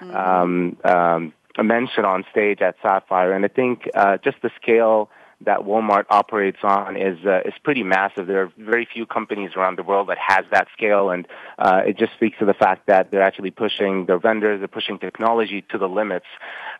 [0.00, 0.16] mm-hmm.
[0.16, 5.10] um, um, mentioned on stage at Sapphire, and I think uh, just the scale
[5.44, 8.26] that Walmart operates on is uh, is pretty massive.
[8.26, 11.26] There are very few companies around the world that has that scale, and
[11.58, 14.98] uh, it just speaks to the fact that they're actually pushing their vendors, they're pushing
[14.98, 16.26] technology to the limits.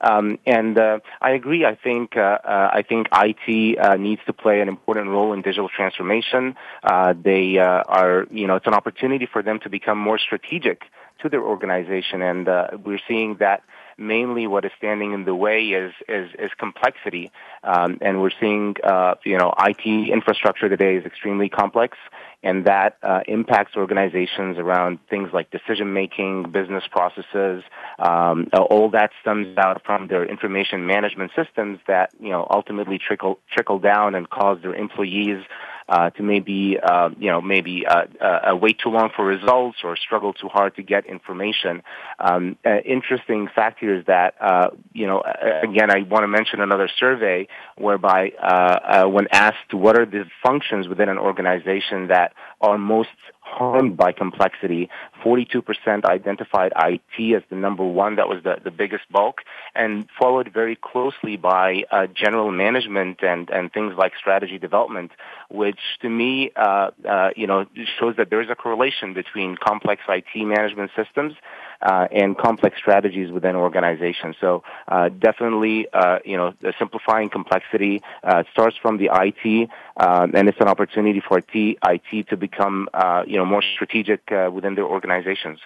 [0.01, 1.65] Um, and uh, I agree.
[1.65, 5.43] I think uh, uh, I think IT uh, needs to play an important role in
[5.43, 6.55] digital transformation.
[6.83, 10.83] Uh, they uh, are, you know, it's an opportunity for them to become more strategic
[11.21, 13.63] to their organization, and uh, we're seeing that
[14.01, 17.31] mainly what is standing in the way is is, is complexity,
[17.63, 21.99] um, and we're seeing uh, you know IT infrastructure today is extremely complex,
[22.43, 27.63] and that uh, impacts organizations around things like decision making, business processes.
[27.99, 33.39] Um, all that stems out from their information management systems that you know ultimately trickle
[33.53, 35.45] trickle down and cause their employees
[35.91, 39.97] uh, to maybe uh, you know maybe uh, uh, wait too long for results or
[39.97, 41.83] struggle too hard to get information.
[42.21, 45.21] Um, uh, interesting fact here is that uh, you know
[45.63, 50.25] again I want to mention another survey whereby uh, uh, when asked what are the
[50.47, 53.09] functions within an organization that are most
[53.51, 54.89] harmed by complexity.
[55.25, 58.17] 42% identified IT as the number one.
[58.17, 59.43] That was the, the biggest bulk
[59.75, 65.11] and followed very closely by uh, general management and, and things like strategy development,
[65.51, 67.67] which to me, uh, uh, you know,
[67.99, 71.35] shows that there is a correlation between complex IT management systems
[71.83, 74.37] uh, and complex strategies within organizations.
[74.41, 80.49] So uh, definitely, uh, you know, simplifying complexity uh, starts from the IT, um, and
[80.49, 84.75] it's an opportunity for IT, IT to become, uh, you know, more strategic uh, within
[84.75, 85.59] their organizations.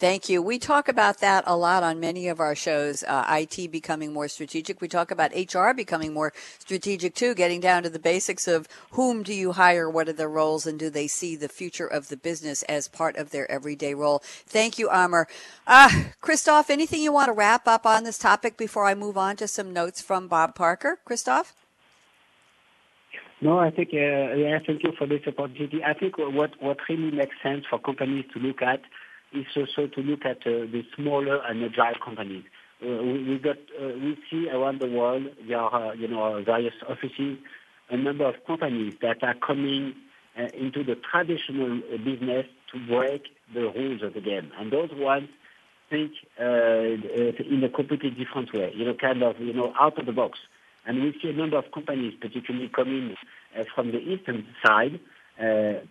[0.00, 0.40] Thank you.
[0.40, 3.04] We talk about that a lot on many of our shows.
[3.06, 4.80] Uh, IT becoming more strategic.
[4.80, 9.22] We talk about HR becoming more strategic too, getting down to the basics of whom
[9.22, 12.16] do you hire, what are their roles, and do they see the future of the
[12.16, 14.22] business as part of their everyday role.
[14.24, 15.28] Thank you, Amr.
[15.66, 19.36] Uh, Christophe, anything you want to wrap up on this topic before I move on
[19.36, 20.98] to some notes from Bob Parker?
[21.04, 21.54] Christoph?
[23.42, 23.96] No, I think, uh,
[24.34, 25.84] yeah, thank you for this opportunity.
[25.84, 28.80] I think what, what really makes sense for companies to look at
[29.32, 32.44] is also to look at uh, the smaller and agile companies.
[32.82, 37.38] Uh, we, got uh, we see around the world there are you know various offices,
[37.90, 39.94] a number of companies that are coming
[40.54, 45.28] into the traditional business to break the rules of the game, and those ones
[45.90, 50.12] think in a completely different way, you know, kind of, you know, out of the
[50.12, 50.38] box.
[50.86, 53.16] And we see a number of companies, particularly coming
[53.74, 55.00] from the eastern side,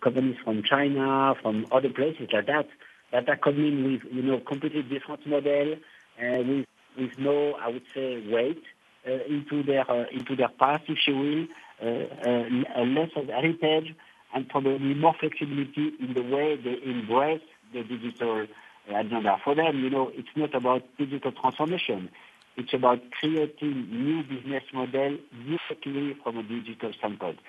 [0.02, 2.68] companies from China, from other places like that,
[3.12, 5.76] that are coming with, you know, completely different model,
[6.22, 6.66] uh, with,
[6.98, 8.64] with no, I would say, weight
[9.08, 11.48] uh, into their uh, into their past, if you will,
[11.82, 13.96] uh, uh, less of heritage,
[14.34, 17.42] and probably more flexibility in the way they embrace
[17.74, 18.46] the digital
[18.94, 19.38] agenda.
[19.44, 22.10] For them, you know, it's not about digital transformation.
[22.58, 25.18] It's about creating new business model
[25.48, 27.40] directly from a digital standpoint.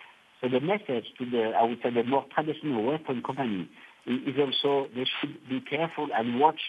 [0.41, 3.69] So the message to the, I would say, the more traditional Western company
[4.15, 6.61] is also they should be careful and watch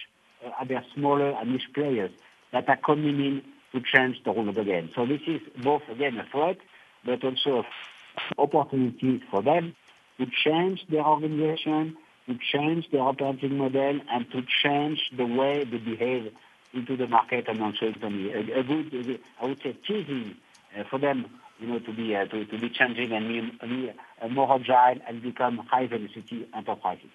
[0.46, 2.12] uh, other smaller and niche players
[2.52, 4.90] that are coming in to change the rule of the game.
[4.96, 6.58] So this is both, again, a threat,
[7.06, 7.64] but also
[8.38, 9.76] opportunities for them
[10.20, 11.96] to change their organization,
[12.28, 16.34] to change their operating model, and to change the way they behave
[16.74, 18.32] into the market and also internally.
[18.34, 20.36] A, a good, I would say, teasing
[20.78, 21.26] uh, for them,
[21.60, 23.92] you know, to be uh, to, to be changing and be, be
[24.30, 27.10] more agile and become high velocity enterprises.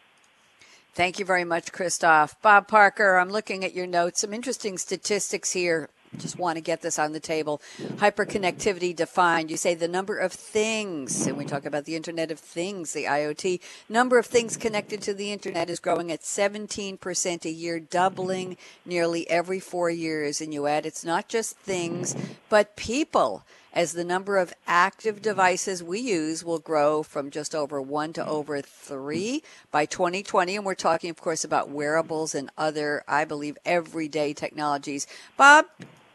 [0.97, 2.41] Thank you very much, Christoph.
[2.41, 4.23] Bob Parker, I'm looking at your notes.
[4.23, 7.61] Some interesting statistics here just want to get this on the table.
[7.97, 9.51] Hyperconnectivity defined.
[9.51, 13.05] You say the number of things, and we talk about the Internet of Things, the
[13.05, 13.61] IoT.
[13.91, 19.29] Number of things connected to the Internet is growing at 17% a year, doubling nearly
[19.29, 20.41] every four years.
[20.41, 22.17] And you add it's not just things,
[22.49, 23.45] but people
[23.77, 28.27] as the number of active devices we use will grow from just over one to
[28.27, 30.57] over three by 2020.
[30.57, 35.07] And we're talking, of course, about wearables and other, I believe, everyday technologies.
[35.37, 35.67] Bob,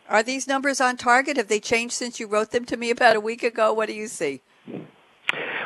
[0.10, 1.38] are these numbers on target?
[1.38, 3.72] Have they changed since you wrote them to me about a week ago?
[3.72, 4.42] What do you see?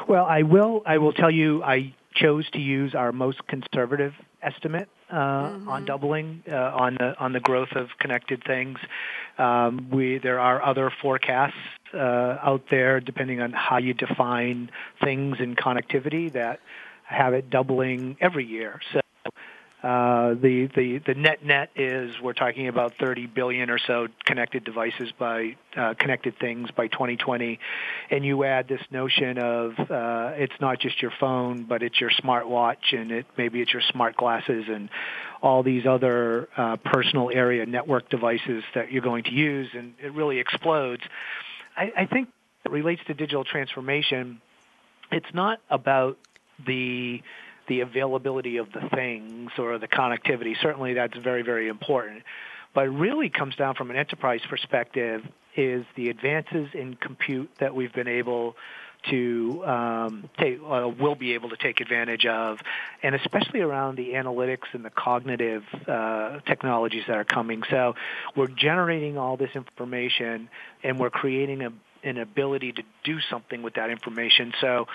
[0.06, 0.84] Well, I will.
[0.86, 1.64] I will tell you.
[1.64, 4.14] I chose to use our most conservative
[4.46, 5.70] estimate uh, mm-hmm.
[5.70, 8.78] on doubling uh, on the on the growth of connected things.
[9.38, 11.54] Um, we there are other forecasts
[11.94, 14.70] uh, out there, depending on how you define
[15.04, 16.60] things in connectivity, that
[17.04, 18.82] have it doubling every year.
[18.94, 19.02] So
[19.84, 25.12] the, the, the net net is we're talking about 30 billion or so connected devices
[25.20, 27.60] by uh, connected things by 2020,
[28.10, 32.10] and you add this notion of uh, it's not just your phone, but it's your
[32.10, 34.90] smartwatch, and it maybe it's your smart glasses, and
[35.42, 40.14] all these other uh, personal area network devices that you're going to use, and it
[40.14, 41.04] really explodes.
[41.78, 42.30] I, I think
[42.64, 44.42] it relates to digital transformation.
[45.12, 46.18] It's not about
[46.66, 47.22] the
[47.68, 50.56] the availability of the things or the connectivity.
[50.62, 52.24] Certainly that's very, very important.
[52.74, 55.22] But really comes down from an enterprise perspective
[55.56, 58.56] is the advances in compute that we've been able
[59.10, 62.58] to um, take, uh, will be able to take advantage of,
[63.04, 67.64] and especially around the analytics and the cognitive uh, technologies that are coming.
[67.70, 67.96] So
[68.36, 70.50] we're generating all this information,
[70.84, 71.72] and we're creating a,
[72.04, 74.54] an ability to do something with that information.
[74.60, 74.88] So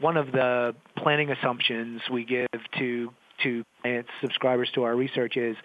[0.00, 2.46] one of the planning assumptions we give
[2.78, 5.56] to to clients, subscribers to our research is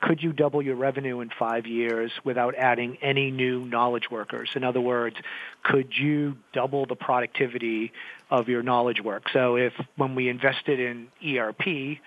[0.00, 4.48] could you double your revenue in five years without adding any new knowledge workers?
[4.56, 5.16] In other words,
[5.62, 7.92] could you double the productivity
[8.30, 9.24] of your knowledge work?
[9.32, 11.98] So if when we invested in ERP,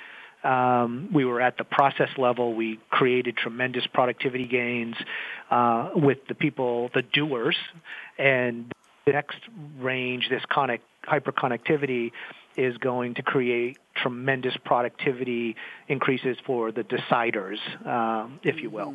[0.43, 2.53] um, we were at the process level.
[2.53, 4.95] We created tremendous productivity gains
[5.51, 7.55] uh, with the people, the doers,
[8.17, 8.72] and
[9.05, 9.37] the next
[9.79, 12.11] range, this connect, hyperconnectivity
[12.55, 15.55] is going to create tremendous productivity
[15.87, 18.93] increases for the deciders, um, if you will.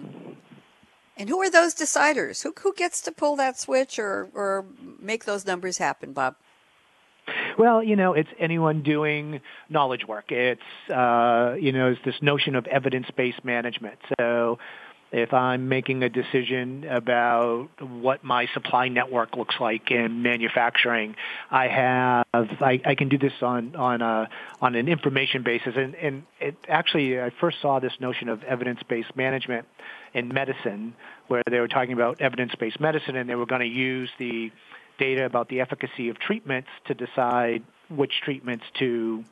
[1.17, 2.43] And who are those deciders?
[2.45, 4.65] Who, who gets to pull that switch or, or
[5.01, 6.37] make those numbers happen, Bob?
[7.59, 10.31] Well, you know, it's anyone doing knowledge work.
[10.31, 13.99] It's, uh, you know, it's this notion of evidence-based management.
[14.19, 14.59] So
[15.11, 21.17] if I'm making a decision about what my supply network looks like in manufacturing,
[21.51, 24.29] I have I, I can do this on on a
[24.61, 29.17] on an information basis, and and it actually I first saw this notion of evidence-based
[29.17, 29.67] management
[30.13, 30.95] in medicine,
[31.29, 34.51] where they were talking about evidence-based medicine, and they were going to use the
[34.99, 39.25] data about the efficacy of treatments to decide which treatments to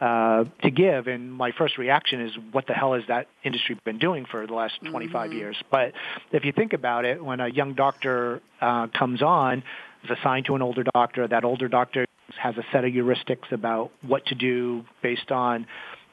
[0.00, 1.06] uh, to give.
[1.06, 4.54] And my first reaction is, what the hell has that industry been doing for the
[4.54, 5.38] last 25 mm-hmm.
[5.38, 5.56] years?
[5.70, 5.92] But
[6.32, 9.62] if you think about it, when a young doctor uh, comes on,
[10.04, 12.06] is assigned to an older doctor, that older doctor
[12.40, 15.66] has a set of heuristics about what to do based on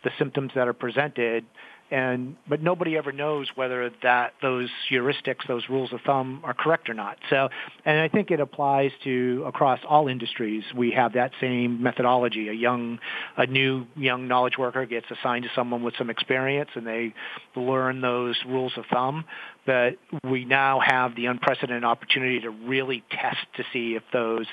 [0.04, 1.46] the symptoms that are presented
[1.92, 6.90] and but nobody ever knows whether that those heuristics, those rules of thumb, are correct
[6.90, 7.18] or not.
[7.30, 7.50] So,
[7.86, 10.64] and I think it applies to across all industries.
[10.76, 12.50] We have that same methodology.
[12.50, 13.00] A young,
[13.38, 17.14] a new young knowledge worker gets assigned to someone with some experience, and they
[17.56, 19.26] learn those rules of thumb.
[19.66, 24.48] But we now have the unprecedented opportunity to really test to see if those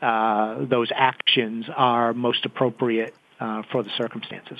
[0.00, 4.58] uh, those actions are most appropriate uh, for the circumstances.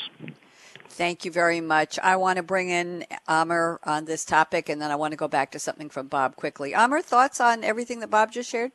[0.90, 1.98] Thank you very much.
[2.02, 5.28] I want to bring in Amr on this topic, and then I want to go
[5.28, 6.74] back to something from Bob quickly.
[6.74, 8.72] Amr, thoughts on everything that Bob just shared?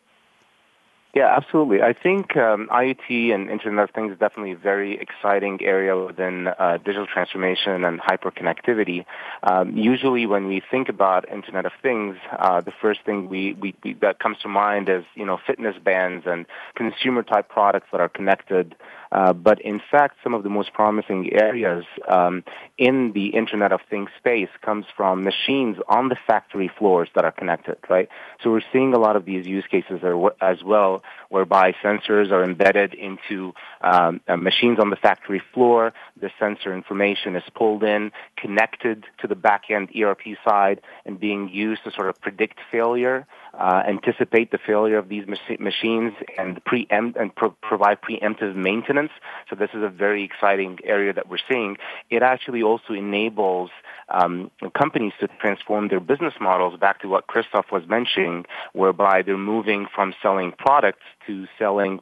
[1.13, 1.83] Yeah, absolutely.
[1.83, 6.47] I think um, IoT and Internet of Things is definitely a very exciting area within
[6.47, 9.05] uh, digital transformation and hyperconnectivity.
[9.43, 13.75] Um, usually, when we think about Internet of Things, uh, the first thing we, we,
[13.83, 18.01] we, that comes to mind is you know fitness bands and consumer type products that
[18.01, 18.73] are connected
[19.13, 22.43] uh, but in fact, some of the most promising areas um,
[22.79, 27.31] in the Internet of Things space comes from machines on the factory floors that are
[27.31, 28.09] connected, right?
[28.41, 30.01] So we're seeing a lot of these use cases
[30.41, 35.93] as well, whereby sensors are embedded into um, uh, machines on the factory floor.
[36.19, 41.83] The sensor information is pulled in, connected to the back-end ERP side, and being used
[41.83, 43.25] to sort of predict failure
[43.59, 49.11] uh, anticipate the failure of these mach- machines and preempt and pro- provide preemptive maintenance.
[49.49, 51.77] So this is a very exciting area that we're seeing.
[52.09, 53.69] It actually also enables
[54.09, 59.37] um, companies to transform their business models back to what Christoph was mentioning, whereby they're
[59.37, 61.99] moving from selling products to selling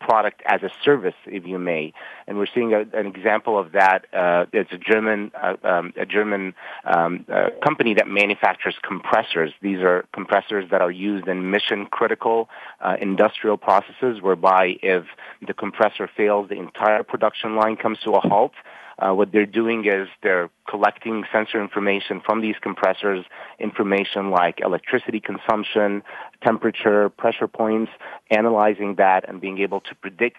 [0.00, 1.92] product as a service, if you may.
[2.26, 4.06] And we're seeing a, an example of that.
[4.12, 9.52] Uh, it's a German, uh, um, a German um, uh, company that manufactures compressors.
[9.60, 12.48] These are compressors that are used in mission critical
[12.80, 15.04] uh, industrial processes, whereby if
[15.46, 18.52] the compressor fails, the entire production line comes to a halt.
[18.98, 23.24] Uh, what they're doing is they're collecting sensor information from these compressors,
[23.58, 26.02] information like electricity consumption,
[26.42, 27.92] temperature, pressure points,
[28.30, 30.38] analyzing that and being able to predict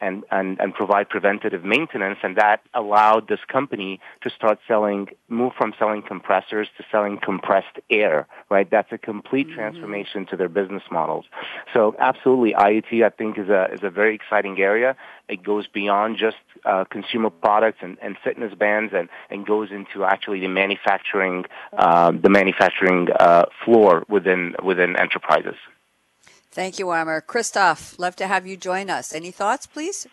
[0.00, 2.18] and, and, and provide preventative maintenance.
[2.22, 7.78] And that allowed this company to start selling, move from selling compressors to selling compressed
[7.90, 8.70] air, right?
[8.70, 9.56] That's a complete mm-hmm.
[9.56, 11.26] transformation to their business models.
[11.72, 14.96] So absolutely, IoT, I think, is a, is a very exciting area.
[15.28, 20.04] It goes beyond just uh, consumer products and, and fitness bands and, and goes into
[20.04, 21.44] actually the manufacturing,
[21.76, 25.56] uh, the manufacturing uh, floor within, within enterprises.
[26.54, 27.20] Thank you, Amr.
[27.20, 29.12] Christoph, love to have you join us.
[29.12, 30.06] Any thoughts, please?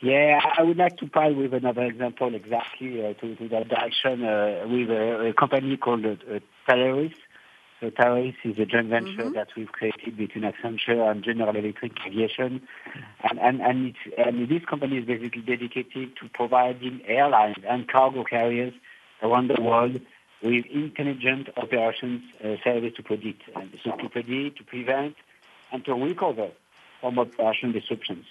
[0.00, 4.24] Yeah, I would like to try with another example exactly uh, to, to, that direction
[4.24, 6.38] uh, with a, a, company called uh.
[7.80, 9.32] So Taleris is a joint venture mm-hmm.
[9.32, 12.62] that we've created between Accenture and General Electric Aviation.
[13.28, 18.72] And, and, and, and this company is basically dedicated to providing airlines and cargo carriers
[19.20, 20.00] around the world
[20.42, 25.16] with intelligent operations uh, service to predict, and so to predict, to prevent,
[25.72, 26.48] and to recover
[27.00, 28.24] from operation disruptions.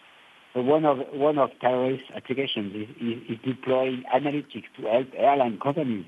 [0.53, 5.59] So one of one of Taleris applications is, is, is deploying analytics to help airline
[5.59, 6.05] companies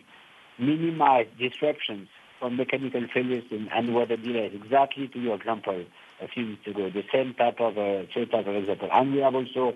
[0.58, 2.08] minimize disruptions
[2.40, 4.54] from mechanical failures and, and weather delays.
[4.56, 5.86] Exactly to your example
[6.22, 8.90] a few minutes ago, the same type of uh, same type of example.
[8.92, 9.76] And we have also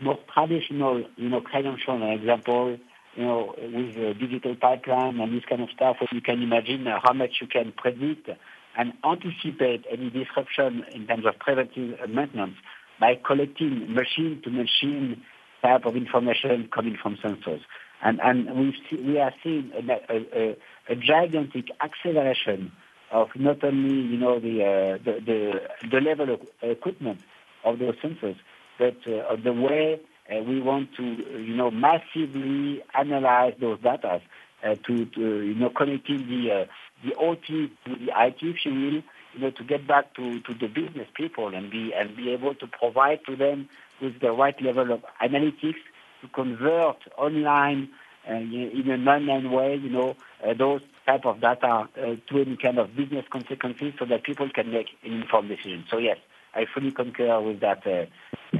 [0.00, 2.78] more traditional, you know, credential example
[3.16, 7.12] you know, with a digital pipeline and this kind of stuff, you can imagine how
[7.12, 8.28] much you can predict
[8.76, 12.54] and anticipate any disruption in terms of preventive maintenance
[13.00, 15.22] by collecting machine-to-machine
[15.62, 17.60] type of information coming from sensors.
[18.02, 20.56] And, and see, we are seeing a, a,
[20.88, 22.72] a, gigantic acceleration
[23.10, 27.20] of not only, you know, the, uh, the, the, the, level of equipment
[27.64, 28.36] of those sensors,
[28.78, 30.00] but uh, of the way
[30.30, 34.20] uh, we want to, you know, massively analyze those data
[34.62, 36.64] uh, to, to, you know, connecting the uh,
[37.04, 39.02] the OT to the IT, if you will,
[39.32, 42.54] you know, to get back to, to the business people and be and be able
[42.54, 43.68] to provide to them
[44.00, 45.80] with the right level of analytics
[46.20, 47.88] to convert online
[48.28, 50.14] uh, in a non-line way, you know,
[50.44, 54.48] uh, those type of data uh, to any kind of business consequences so that people
[54.50, 55.84] can make an informed decision.
[55.90, 56.18] So yes,
[56.54, 58.06] I fully concur with that, uh,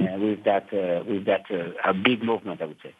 [0.01, 1.45] uh, with that, uh, with that
[1.83, 2.93] a big movement, I would say.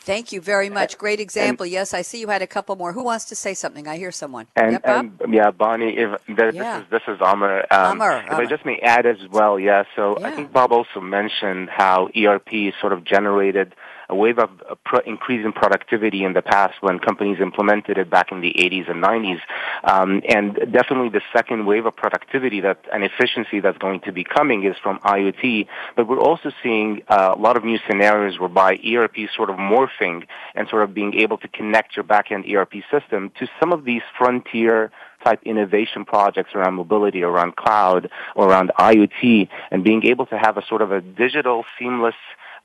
[0.00, 0.96] Thank you very much.
[0.96, 1.64] Great example.
[1.64, 2.94] And, yes, I see you had a couple more.
[2.94, 3.86] Who wants to say something?
[3.86, 4.46] I hear someone.
[4.56, 5.98] And, yep, and yeah, Bonnie.
[5.98, 6.80] If this yeah.
[6.80, 7.66] is this is Amr.
[7.70, 9.84] Um, Amr, If I just may add as well, yeah.
[9.96, 10.28] So yeah.
[10.28, 13.74] I think Bob also mentioned how ERP sort of generated
[14.08, 14.50] a wave of
[14.84, 19.02] pro- increasing productivity in the past when companies implemented it back in the 80s and
[19.02, 19.40] 90s.
[19.84, 24.24] Um, and definitely the second wave of productivity that and efficiency that's going to be
[24.24, 25.66] coming is from IoT.
[25.96, 30.26] But we're also seeing uh, a lot of new scenarios whereby ERP sort of morphing
[30.54, 34.02] and sort of being able to connect your backend ERP system to some of these
[34.16, 34.90] frontier
[35.24, 40.62] type innovation projects around mobility, around cloud, around IoT, and being able to have a
[40.68, 42.14] sort of a digital seamless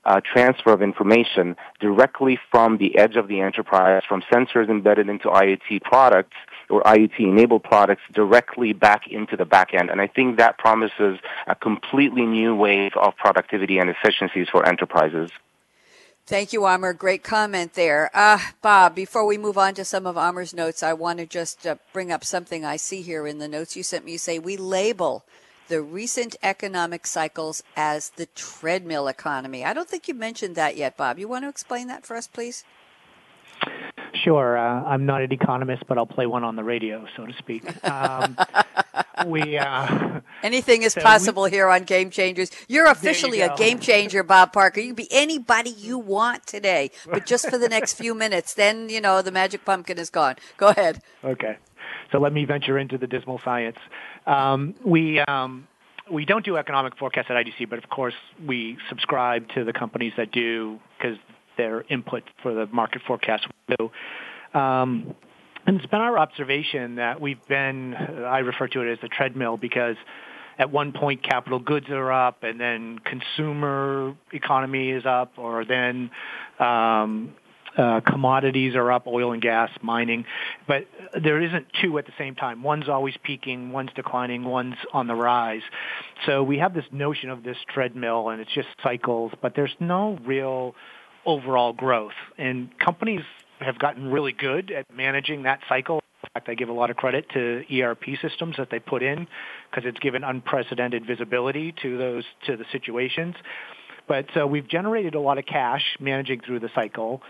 [0.04, 5.28] uh, transfer of information directly from the edge of the enterprise, from sensors embedded into
[5.28, 6.36] IoT products
[6.70, 9.90] or IoT enabled products directly back into the back end.
[9.90, 15.30] And I think that promises a completely new wave of productivity and efficiencies for enterprises.
[16.26, 16.94] Thank you, Amr.
[16.94, 18.10] Great comment there.
[18.14, 21.66] Uh, Bob, before we move on to some of Amr's notes, I want to just
[21.66, 24.12] uh, bring up something I see here in the notes you sent me.
[24.12, 25.26] You say we label
[25.68, 29.64] the recent economic cycles as the treadmill economy.
[29.64, 31.18] I don't think you mentioned that yet, Bob.
[31.18, 32.64] You want to explain that for us, please?
[34.14, 34.56] Sure.
[34.56, 37.64] Uh, I'm not an economist, but I'll play one on the radio, so to speak.
[37.84, 38.36] Um,
[39.26, 42.50] we uh, anything is so possible we, here on Game Changers.
[42.68, 44.80] You're officially you a game changer, Bob Parker.
[44.80, 48.54] You can be anybody you want today, but just for the next few minutes.
[48.54, 50.36] Then you know the magic pumpkin is gone.
[50.56, 51.02] Go ahead.
[51.24, 51.56] Okay.
[52.14, 53.76] So let me venture into the dismal science.
[54.24, 55.66] Um, we um,
[56.08, 58.14] we don't do economic forecasts at IDC, but of course
[58.46, 61.18] we subscribe to the companies that do because
[61.56, 63.90] their input for the market forecast we do.
[64.56, 65.16] Um,
[65.66, 69.56] And it's been our observation that we've been, I refer to it as the treadmill
[69.56, 69.96] because
[70.58, 76.10] at one point capital goods are up and then consumer economy is up or then
[76.60, 77.34] um,
[77.76, 80.24] uh, commodities are up, oil and gas, mining,
[80.66, 80.86] but
[81.20, 82.62] there isn't two at the same time.
[82.62, 85.62] One's always peaking, one's declining, one's on the rise.
[86.26, 90.18] So we have this notion of this treadmill and it's just cycles, but there's no
[90.24, 90.74] real
[91.26, 92.12] overall growth.
[92.38, 93.22] And companies
[93.60, 96.00] have gotten really good at managing that cycle.
[96.22, 99.26] In fact, I give a lot of credit to ERP systems that they put in
[99.70, 103.34] because it's given unprecedented visibility to those to the situations.
[104.06, 107.22] But so we've generated a lot of cash managing through the cycle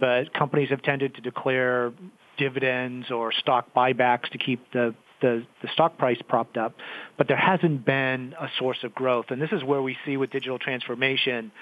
[0.00, 1.92] but companies have tended to declare
[2.38, 6.74] dividends or stock buybacks to keep the, the, the stock price propped up,
[7.16, 9.26] but there hasn't been a source of growth.
[9.30, 11.52] And this is where we see with digital transformation,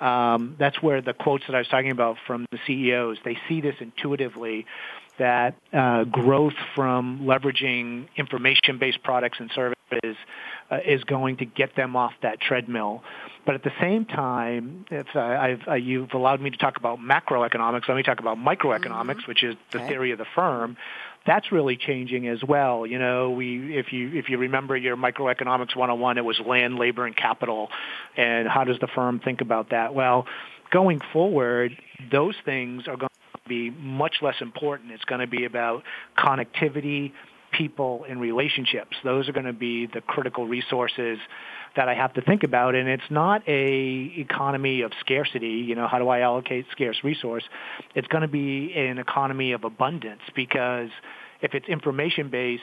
[0.00, 3.60] um, that's where the quotes that I was talking about from the CEOs, they see
[3.60, 4.66] this intuitively
[5.18, 10.16] that uh, growth from leveraging information-based products and services
[10.74, 13.02] uh, is going to get them off that treadmill.
[13.46, 16.98] But at the same time, if I, I've, uh, you've allowed me to talk about
[16.98, 19.28] macroeconomics, let me talk about microeconomics, mm-hmm.
[19.30, 19.88] which is the okay.
[19.88, 20.76] theory of the firm.
[21.26, 22.86] That's really changing as well.
[22.86, 27.06] You know, we if you if you remember your microeconomics 101, it was land, labor,
[27.06, 27.70] and capital,
[28.16, 29.94] and how does the firm think about that?
[29.94, 30.26] Well,
[30.70, 31.72] going forward,
[32.12, 34.92] those things are going to be much less important.
[34.92, 35.82] It's going to be about
[36.18, 37.12] connectivity,
[37.56, 38.96] people, and relationships.
[39.04, 41.18] Those are going to be the critical resources
[41.76, 42.74] that I have to think about.
[42.74, 45.64] And it's not a economy of scarcity.
[45.66, 47.44] You know, how do I allocate scarce resource?
[47.94, 50.90] It's going to be an economy of abundance because
[51.40, 52.62] if it's information based,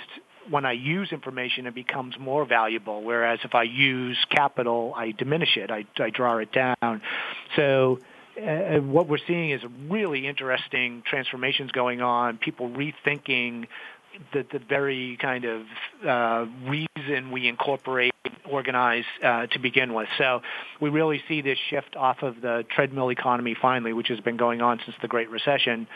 [0.49, 3.03] when I use information, it becomes more valuable.
[3.03, 5.69] Whereas if I use capital, I diminish it.
[5.69, 7.01] I, I draw it down.
[7.55, 7.99] So
[8.37, 12.37] uh, what we're seeing is really interesting transformations going on.
[12.37, 13.67] People rethinking
[14.33, 15.65] the, the very kind of
[16.05, 18.11] uh, reason we incorporate
[18.51, 20.09] organize uh, to begin with.
[20.17, 20.41] So
[20.79, 24.61] we really see this shift off of the treadmill economy finally, which has been going
[24.61, 25.87] on since the Great Recession,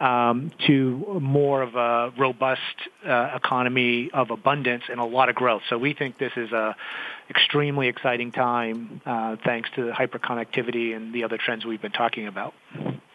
[0.00, 2.60] um, to more of a robust
[3.06, 5.62] uh, economy of abundance and a lot of growth.
[5.68, 6.74] So we think this is a
[7.28, 12.54] extremely exciting time uh, thanks to hyperconnectivity and the other trends we've been talking about.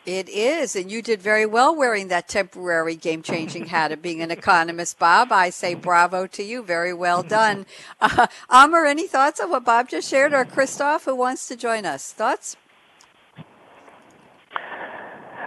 [0.05, 4.21] It is, and you did very well wearing that temporary game changing hat of being
[4.21, 5.31] an economist, Bob.
[5.31, 6.61] I say bravo to you.
[6.61, 7.65] Very well done.
[7.99, 11.85] Uh, Amr, any thoughts on what Bob just shared, or Christoph, who wants to join
[11.87, 12.11] us?
[12.11, 12.55] Thoughts?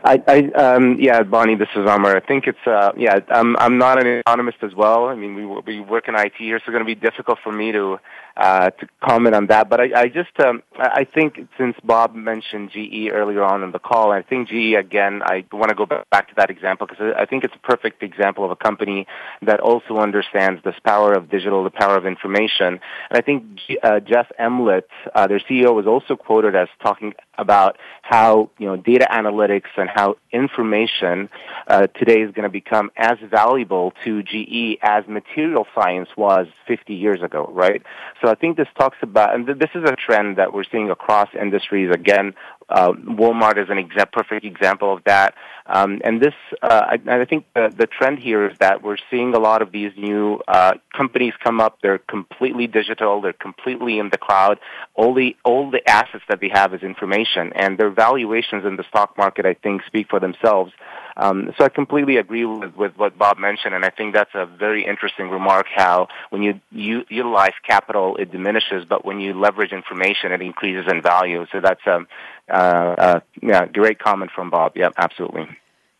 [0.04, 2.16] I, I um, yeah, Bonnie, this is Amr.
[2.16, 5.06] I think it's, uh, yeah, I'm, I'm not an economist as well.
[5.06, 7.52] I mean, we, we work in IT here, so it's going to be difficult for
[7.52, 7.98] me to,
[8.38, 9.68] uh, to comment on that.
[9.68, 13.80] But I, I just, um, I think since Bob mentioned GE earlier on in the
[13.80, 17.26] call, I think GE, again, I want to go back to that example because I
[17.26, 19.06] think it's a perfect example of a company
[19.42, 22.78] that also understands this power of digital, the power of information.
[23.10, 23.44] And I think
[23.82, 24.82] uh, Jeff Immelt,
[25.14, 29.88] uh, their CEO, was also quoted as talking about how, you know, data analytics and
[29.92, 31.28] how information
[31.66, 36.94] uh, today is going to become as valuable to GE as material science was 50
[36.94, 37.82] years ago, right?
[38.22, 41.28] So I think this talks about, and this is a trend that we're seeing across
[41.40, 41.90] industries.
[41.92, 42.34] Again,
[42.68, 43.78] uh, Walmart is an
[44.12, 45.34] perfect example of that.
[45.66, 49.34] Um, and this, uh, I, I, think the, the trend here is that we're seeing
[49.34, 51.78] a lot of these new uh, companies come up.
[51.82, 53.20] They're completely digital.
[53.20, 54.58] They're completely in the cloud.
[54.94, 58.84] All the all the assets that they have is information, and their valuations in the
[58.88, 60.72] stock market, I think, speak for themselves.
[61.18, 64.46] Um, so I completely agree with, with what Bob mentioned, and I think that's a
[64.46, 65.66] very interesting remark.
[65.74, 70.86] How when you, you utilize capital, it diminishes, but when you leverage information, it increases
[70.88, 71.44] in value.
[71.50, 72.06] So that's a,
[72.50, 74.72] uh, uh, yeah, great comment from Bob.
[74.76, 75.48] Yep, absolutely.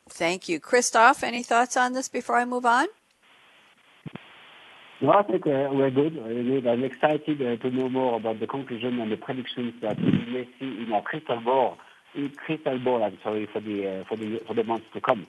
[0.09, 1.22] Thank you, Christoph.
[1.22, 2.86] Any thoughts on this before I move on?
[5.01, 6.16] No, I think uh, we're good.
[6.16, 6.66] We're good.
[6.66, 10.49] I'm excited uh, to know more about the conclusion and the predictions that we may
[10.59, 11.78] see in our crystal ball
[12.14, 15.26] In crystal ball, I'm sorry, for the, uh, for the, for the months to come.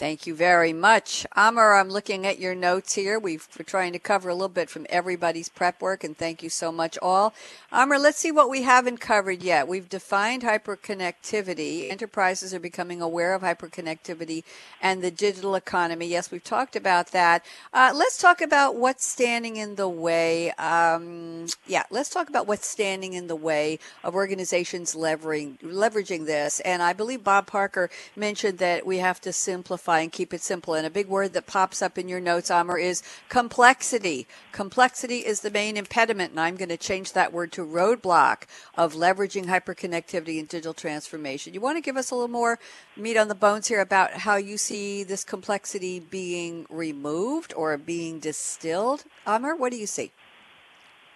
[0.00, 1.26] Thank you very much.
[1.36, 3.18] Amr, I'm looking at your notes here.
[3.18, 6.48] we are trying to cover a little bit from everybody's prep work, and thank you
[6.48, 7.34] so much, all.
[7.70, 9.68] Amr, let's see what we haven't covered yet.
[9.68, 11.90] We've defined hyperconnectivity.
[11.90, 14.42] Enterprises are becoming aware of hyperconnectivity
[14.80, 16.06] and the digital economy.
[16.06, 17.44] Yes, we've talked about that.
[17.74, 20.50] Uh, let's talk about what's standing in the way.
[20.52, 26.60] Um, yeah, let's talk about what's standing in the way of organizations leveraging, leveraging this.
[26.60, 30.40] And I believe Bob Parker mentioned that we have to simplify simplify and keep it
[30.40, 30.74] simple.
[30.74, 34.26] And a big word that pops up in your notes, Amr, is complexity.
[34.52, 38.94] Complexity is the main impediment, and I'm going to change that word to roadblock of
[38.94, 41.54] leveraging hyperconnectivity and digital transformation.
[41.54, 42.58] You want to give us a little more
[42.96, 48.20] meat on the bones here about how you see this complexity being removed or being
[48.20, 49.04] distilled?
[49.26, 50.12] Amr, what do you see?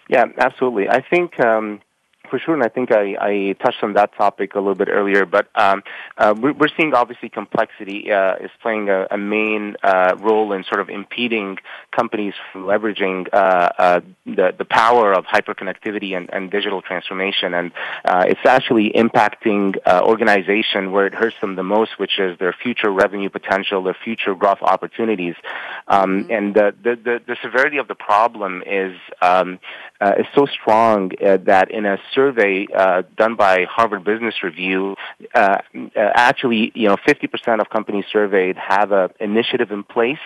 [0.09, 0.87] Yeah, absolutely.
[0.87, 1.81] I think um,
[2.29, 5.25] for sure, and I think I, I, touched on that topic a little bit earlier.
[5.25, 5.83] But um,
[6.17, 10.63] uh, we're, we're, seeing obviously complexity uh, is playing a, a main uh, role in
[10.63, 11.57] sort of impeding
[11.91, 17.71] companies from leveraging uh, uh, the the power of hyperconnectivity and, and digital transformation, and
[18.03, 22.91] uh, it's actually impacting organization where it hurts them the most, which is their future
[22.91, 25.35] revenue potential, their future growth opportunities,
[25.87, 26.31] um, mm-hmm.
[26.31, 29.59] and the, the, the the severity of the problem is um,
[30.01, 34.95] is so strong that in a survey uh, done by Harvard Business Review,
[35.35, 40.25] uh, uh actually, you know, 50% of companies surveyed have an initiative in place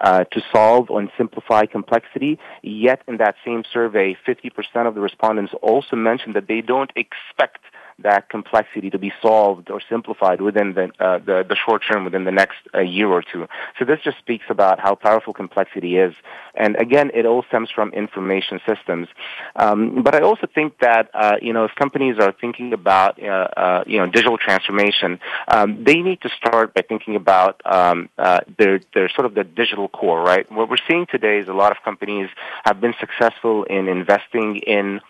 [0.00, 2.38] uh, to solve and simplify complexity.
[2.62, 7.60] Yet, in that same survey, 50% of the respondents also mentioned that they don't expect
[8.00, 12.24] that complexity to be solved or simplified within the, uh, the, the, short term, within
[12.24, 13.46] the next uh, year or two.
[13.78, 16.14] So this just speaks about how powerful complexity is.
[16.54, 19.08] And again, it all stems from information systems.
[19.56, 23.26] Um, but I also think that, uh, you know, if companies are thinking about, uh,
[23.26, 25.18] uh, you know, digital transformation,
[25.48, 29.44] um, they need to start by thinking about um, uh, their, their sort of the
[29.44, 30.50] digital core, right?
[30.52, 32.28] What we're seeing today is a lot of companies
[32.64, 35.00] have been successful in investing in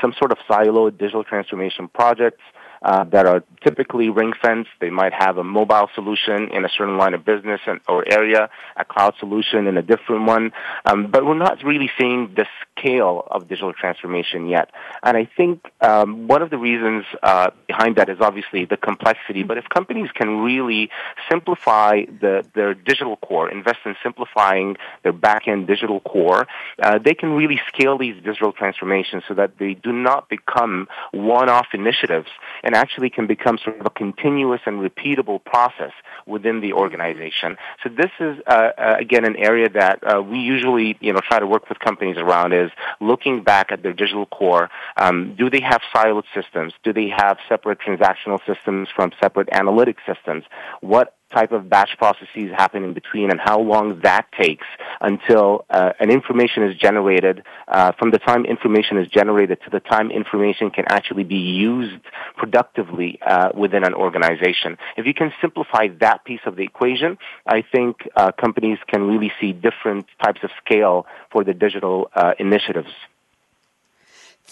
[0.00, 2.42] some sort of siloed digital transformation projects
[2.82, 4.70] uh, that are typically ring fenced.
[4.80, 8.50] They might have a mobile solution in a certain line of business and, or area,
[8.76, 10.52] a cloud solution in a different one.
[10.84, 12.46] Um, but we're not really seeing the
[12.90, 14.70] of digital transformation yet.
[15.02, 19.44] And I think um, one of the reasons uh, behind that is obviously the complexity.
[19.44, 20.90] But if companies can really
[21.30, 26.46] simplify the, their digital core, invest in simplifying their back-end digital core,
[26.82, 31.68] uh, they can really scale these digital transformations so that they do not become one-off
[31.72, 32.28] initiatives.
[32.64, 35.92] And and actually can become sort of a continuous and repeatable process
[36.26, 37.58] within the organization.
[37.82, 41.38] So this is uh, uh, again an area that uh, we usually you know try
[41.38, 44.70] to work with companies around is looking back at their digital core.
[44.96, 46.72] Um, do they have siloed systems?
[46.82, 50.44] Do they have separate transactional systems from separate analytic systems?
[50.80, 54.66] What type of batch processes happen in between and how long that takes
[55.00, 59.80] until uh, an information is generated uh, from the time information is generated to the
[59.80, 62.00] time information can actually be used
[62.36, 64.76] productively uh, within an organization.
[64.96, 69.32] If you can simplify that piece of the equation, I think uh, companies can really
[69.40, 72.90] see different types of scale for the digital uh, initiatives.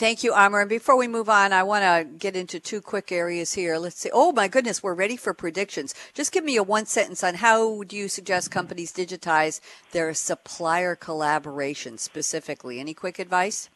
[0.01, 0.61] Thank you, Amr.
[0.61, 3.77] And before we move on, I want to get into two quick areas here.
[3.77, 4.09] Let's see.
[4.11, 5.95] Oh my goodness, we're ready for predictions.
[6.15, 10.97] Just give me a one sentence on how do you suggest companies digitize their supplier
[10.97, 12.81] collaboration specifically?
[12.81, 13.69] Any quick advice?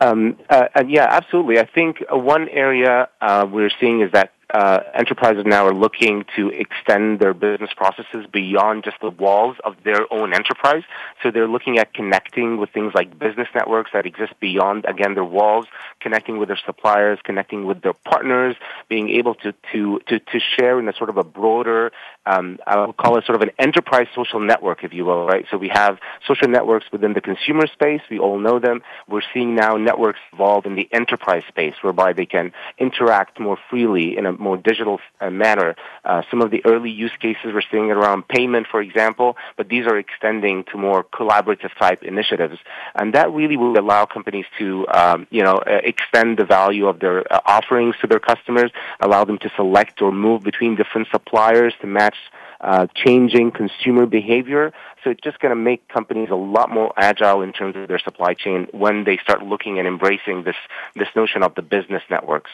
[0.00, 1.60] Um, uh, yeah, absolutely.
[1.60, 6.24] I think uh, one area uh, we're seeing is that uh, enterprises now are looking
[6.36, 10.84] to extend their business processes beyond just the walls of their own enterprise.
[11.22, 15.24] So they're looking at connecting with things like business networks that exist beyond, again, their
[15.24, 15.66] walls,
[16.00, 18.54] connecting with their suppliers, connecting with their partners,
[18.88, 21.90] being able to, to, to, to share in a sort of a broader,
[22.24, 25.46] um, I would call it sort of an enterprise social network, if you will, right?
[25.50, 25.98] So we have
[26.28, 28.02] social networks within the consumer space.
[28.08, 28.82] We all know them.
[29.08, 34.16] We're seeing now networks evolve in the enterprise space whereby they can interact more freely
[34.16, 35.70] in a more digital uh, manner.
[36.04, 39.84] Uh, some of the early use cases we're seeing around payment, for example, but these
[39.90, 42.58] are extending to more collaborative type initiatives,
[42.94, 47.00] and that really will allow companies to, um, you know, uh, extend the value of
[47.00, 48.70] their uh, offerings to their customers,
[49.00, 52.16] allow them to select or move between different suppliers to match
[52.60, 54.72] uh, changing consumer behavior.
[55.02, 57.98] So it's just going to make companies a lot more agile in terms of their
[57.98, 60.56] supply chain when they start looking and embracing this
[60.94, 62.50] this notion of the business networks.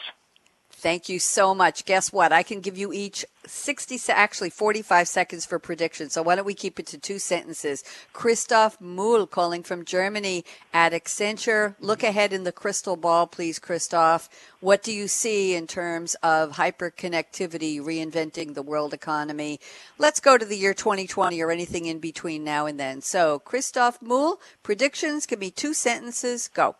[0.81, 1.85] Thank you so much.
[1.85, 2.33] Guess what?
[2.33, 6.09] I can give you each 60, actually 45 seconds for prediction.
[6.09, 7.83] So why don't we keep it to two sentences?
[8.13, 11.75] Christoph Mouille calling from Germany at Accenture.
[11.79, 14.27] Look ahead in the crystal ball, please, Christoph.
[14.59, 19.59] What do you see in terms of hyperconnectivity reinventing the world economy?
[19.99, 23.01] Let's go to the year 2020 or anything in between now and then.
[23.01, 26.47] So Christoph Mouille, predictions can be two sentences.
[26.47, 26.75] Go.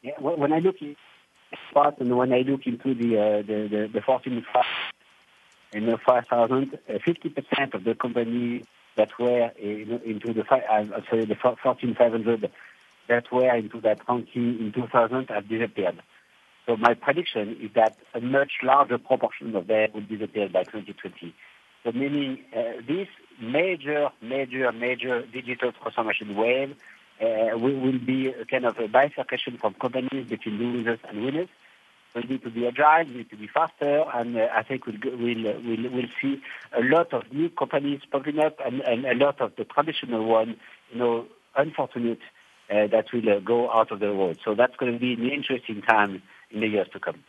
[0.00, 0.76] Yeah, when I look
[1.74, 4.64] spot, and when I look into the uh, the, the, the Fortune 5
[5.72, 8.62] and the 5,000, 50% of the company
[8.96, 12.50] that were in, into the uh, sorry the Fortune 500
[13.08, 16.00] that were into that ranking in 2000 have disappeared.
[16.66, 21.34] So my prediction is that a much larger proportion of them will disappear by 2020.
[21.82, 23.08] So meaning uh, this
[23.42, 26.76] major, major, major digital transformation wave
[27.20, 31.48] uh, will, will, be a kind of a bifurcation from companies between losers and winners.
[32.14, 34.96] We need to be agile, we need to be faster, and uh, I think we'll,
[35.02, 36.40] we'll, we'll, we'll see
[36.72, 40.56] a lot of new companies popping up and, and a lot of the traditional ones,
[40.92, 42.20] you know, unfortunate
[42.70, 44.38] uh, that will uh, go out of the world.
[44.44, 47.24] So that's going to be an interesting time in the years to come.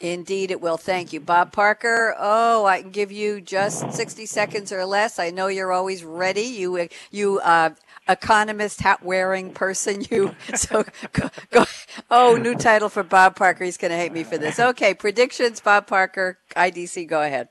[0.00, 0.76] Indeed, it will.
[0.76, 1.20] Thank you.
[1.20, 2.14] Bob Parker.
[2.18, 5.18] Oh, I can give you just 60 seconds or less.
[5.18, 6.42] I know you're always ready.
[6.42, 7.70] You, you, uh,
[8.08, 10.04] economist hat wearing person.
[10.10, 11.64] You, so go, go,
[12.10, 13.64] Oh, new title for Bob Parker.
[13.64, 14.60] He's going to hate me for this.
[14.60, 14.94] Okay.
[14.94, 17.08] Predictions, Bob Parker, IDC.
[17.08, 17.48] Go ahead.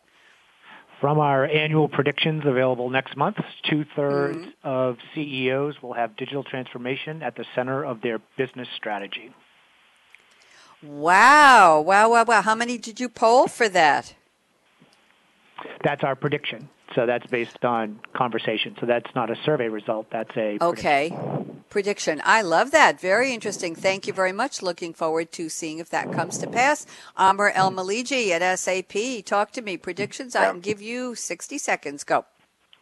[1.02, 3.38] From our annual predictions available next month,
[3.70, 4.50] two thirds mm-hmm.
[4.64, 9.34] of CEOs will have digital transformation at the center of their business strategy.
[10.86, 12.42] Wow, wow, wow, wow.
[12.42, 14.14] How many did you poll for that?
[15.84, 16.70] That's our prediction.
[16.94, 18.76] So that's based on conversation.
[18.80, 20.08] So that's not a survey result.
[20.12, 21.64] That's a okay prediction.
[21.70, 22.22] prediction.
[22.24, 23.02] I love that.
[23.02, 23.76] Very interesting.
[23.76, 24.62] Thank you very much.
[24.62, 26.86] Looking forward to seeing if that comes to pass.
[27.18, 29.26] Amr El Meleegy at SAP.
[29.26, 29.78] Talk to me.
[29.78, 30.36] Predictions.
[30.36, 32.04] I can give you 60 seconds.
[32.04, 32.26] Go.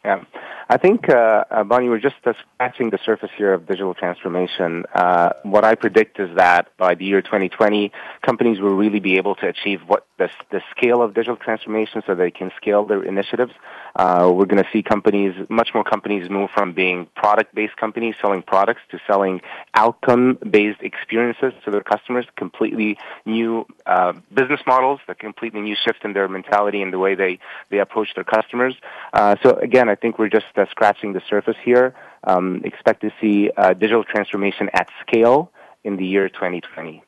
[0.06, 0.24] Yeah.
[0.70, 2.16] I think, uh, uh, Bonnie, we're just
[2.56, 4.86] scratching the surface here of digital transformation.
[4.94, 7.92] Uh, what I predict is that by the year 2020,
[8.22, 12.16] companies will really be able to achieve what the, the scale of digital transformation so
[12.16, 13.54] they can scale their initiatives.
[13.96, 18.42] Uh, we're going to see companies, much more companies move from being product-based companies selling
[18.42, 19.42] products to selling
[19.76, 26.14] outcome-based experiences to their customers, completely new uh, business models, a completely new shift in
[26.14, 27.40] their mentality and the way they,
[27.70, 28.76] they approach their customers.
[29.44, 31.94] so again, I think we're just uh, scratching the surface here.
[32.26, 35.52] Um, expect to see uh, digital transformation at scale
[35.84, 37.04] in the year 2020.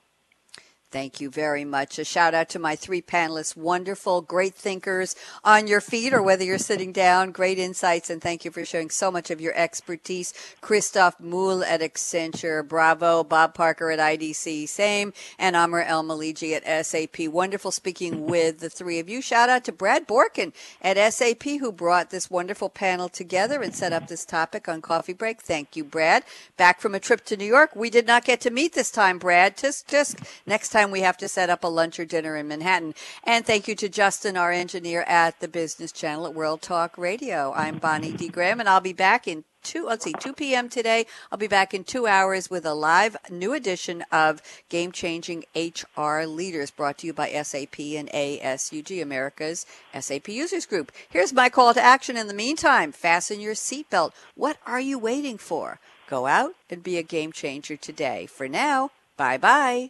[0.95, 1.99] Thank you very much.
[1.99, 3.57] A shout out to my three panelists.
[3.57, 7.31] Wonderful, great thinkers on your feet or whether you're sitting down.
[7.31, 10.33] Great insights and thank you for sharing so much of your expertise.
[10.61, 12.65] Christoph Mouille at Accenture.
[12.65, 13.25] Bravo.
[13.25, 14.69] Bob Parker at IDC.
[14.69, 15.11] Same.
[15.37, 17.27] And Amr El at SAP.
[17.27, 19.21] Wonderful speaking with the three of you.
[19.21, 23.91] Shout out to Brad Borkin at SAP who brought this wonderful panel together and set
[23.91, 25.41] up this topic on Coffee Break.
[25.41, 26.23] Thank you, Brad.
[26.55, 27.75] Back from a trip to New York.
[27.75, 29.57] We did not get to meet this time, Brad.
[29.57, 32.47] Just, just next time time we have to set up a lunch or dinner in
[32.47, 32.93] Manhattan.
[33.23, 37.51] And thank you to Justin, our engineer at the Business Channel at World Talk Radio.
[37.55, 38.27] I'm Bonnie D.
[38.27, 40.69] Graham, and I'll be back in two, let's see, 2 p.m.
[40.69, 41.07] today.
[41.31, 46.25] I'll be back in two hours with a live new edition of Game Changing HR
[46.25, 49.65] Leaders brought to you by SAP and ASUG, America's
[49.99, 50.91] SAP Users Group.
[51.09, 52.91] Here's my call to action in the meantime.
[52.91, 54.11] Fasten your seatbelt.
[54.35, 55.79] What are you waiting for?
[56.07, 58.27] Go out and be a game changer today.
[58.27, 59.89] For now, bye bye.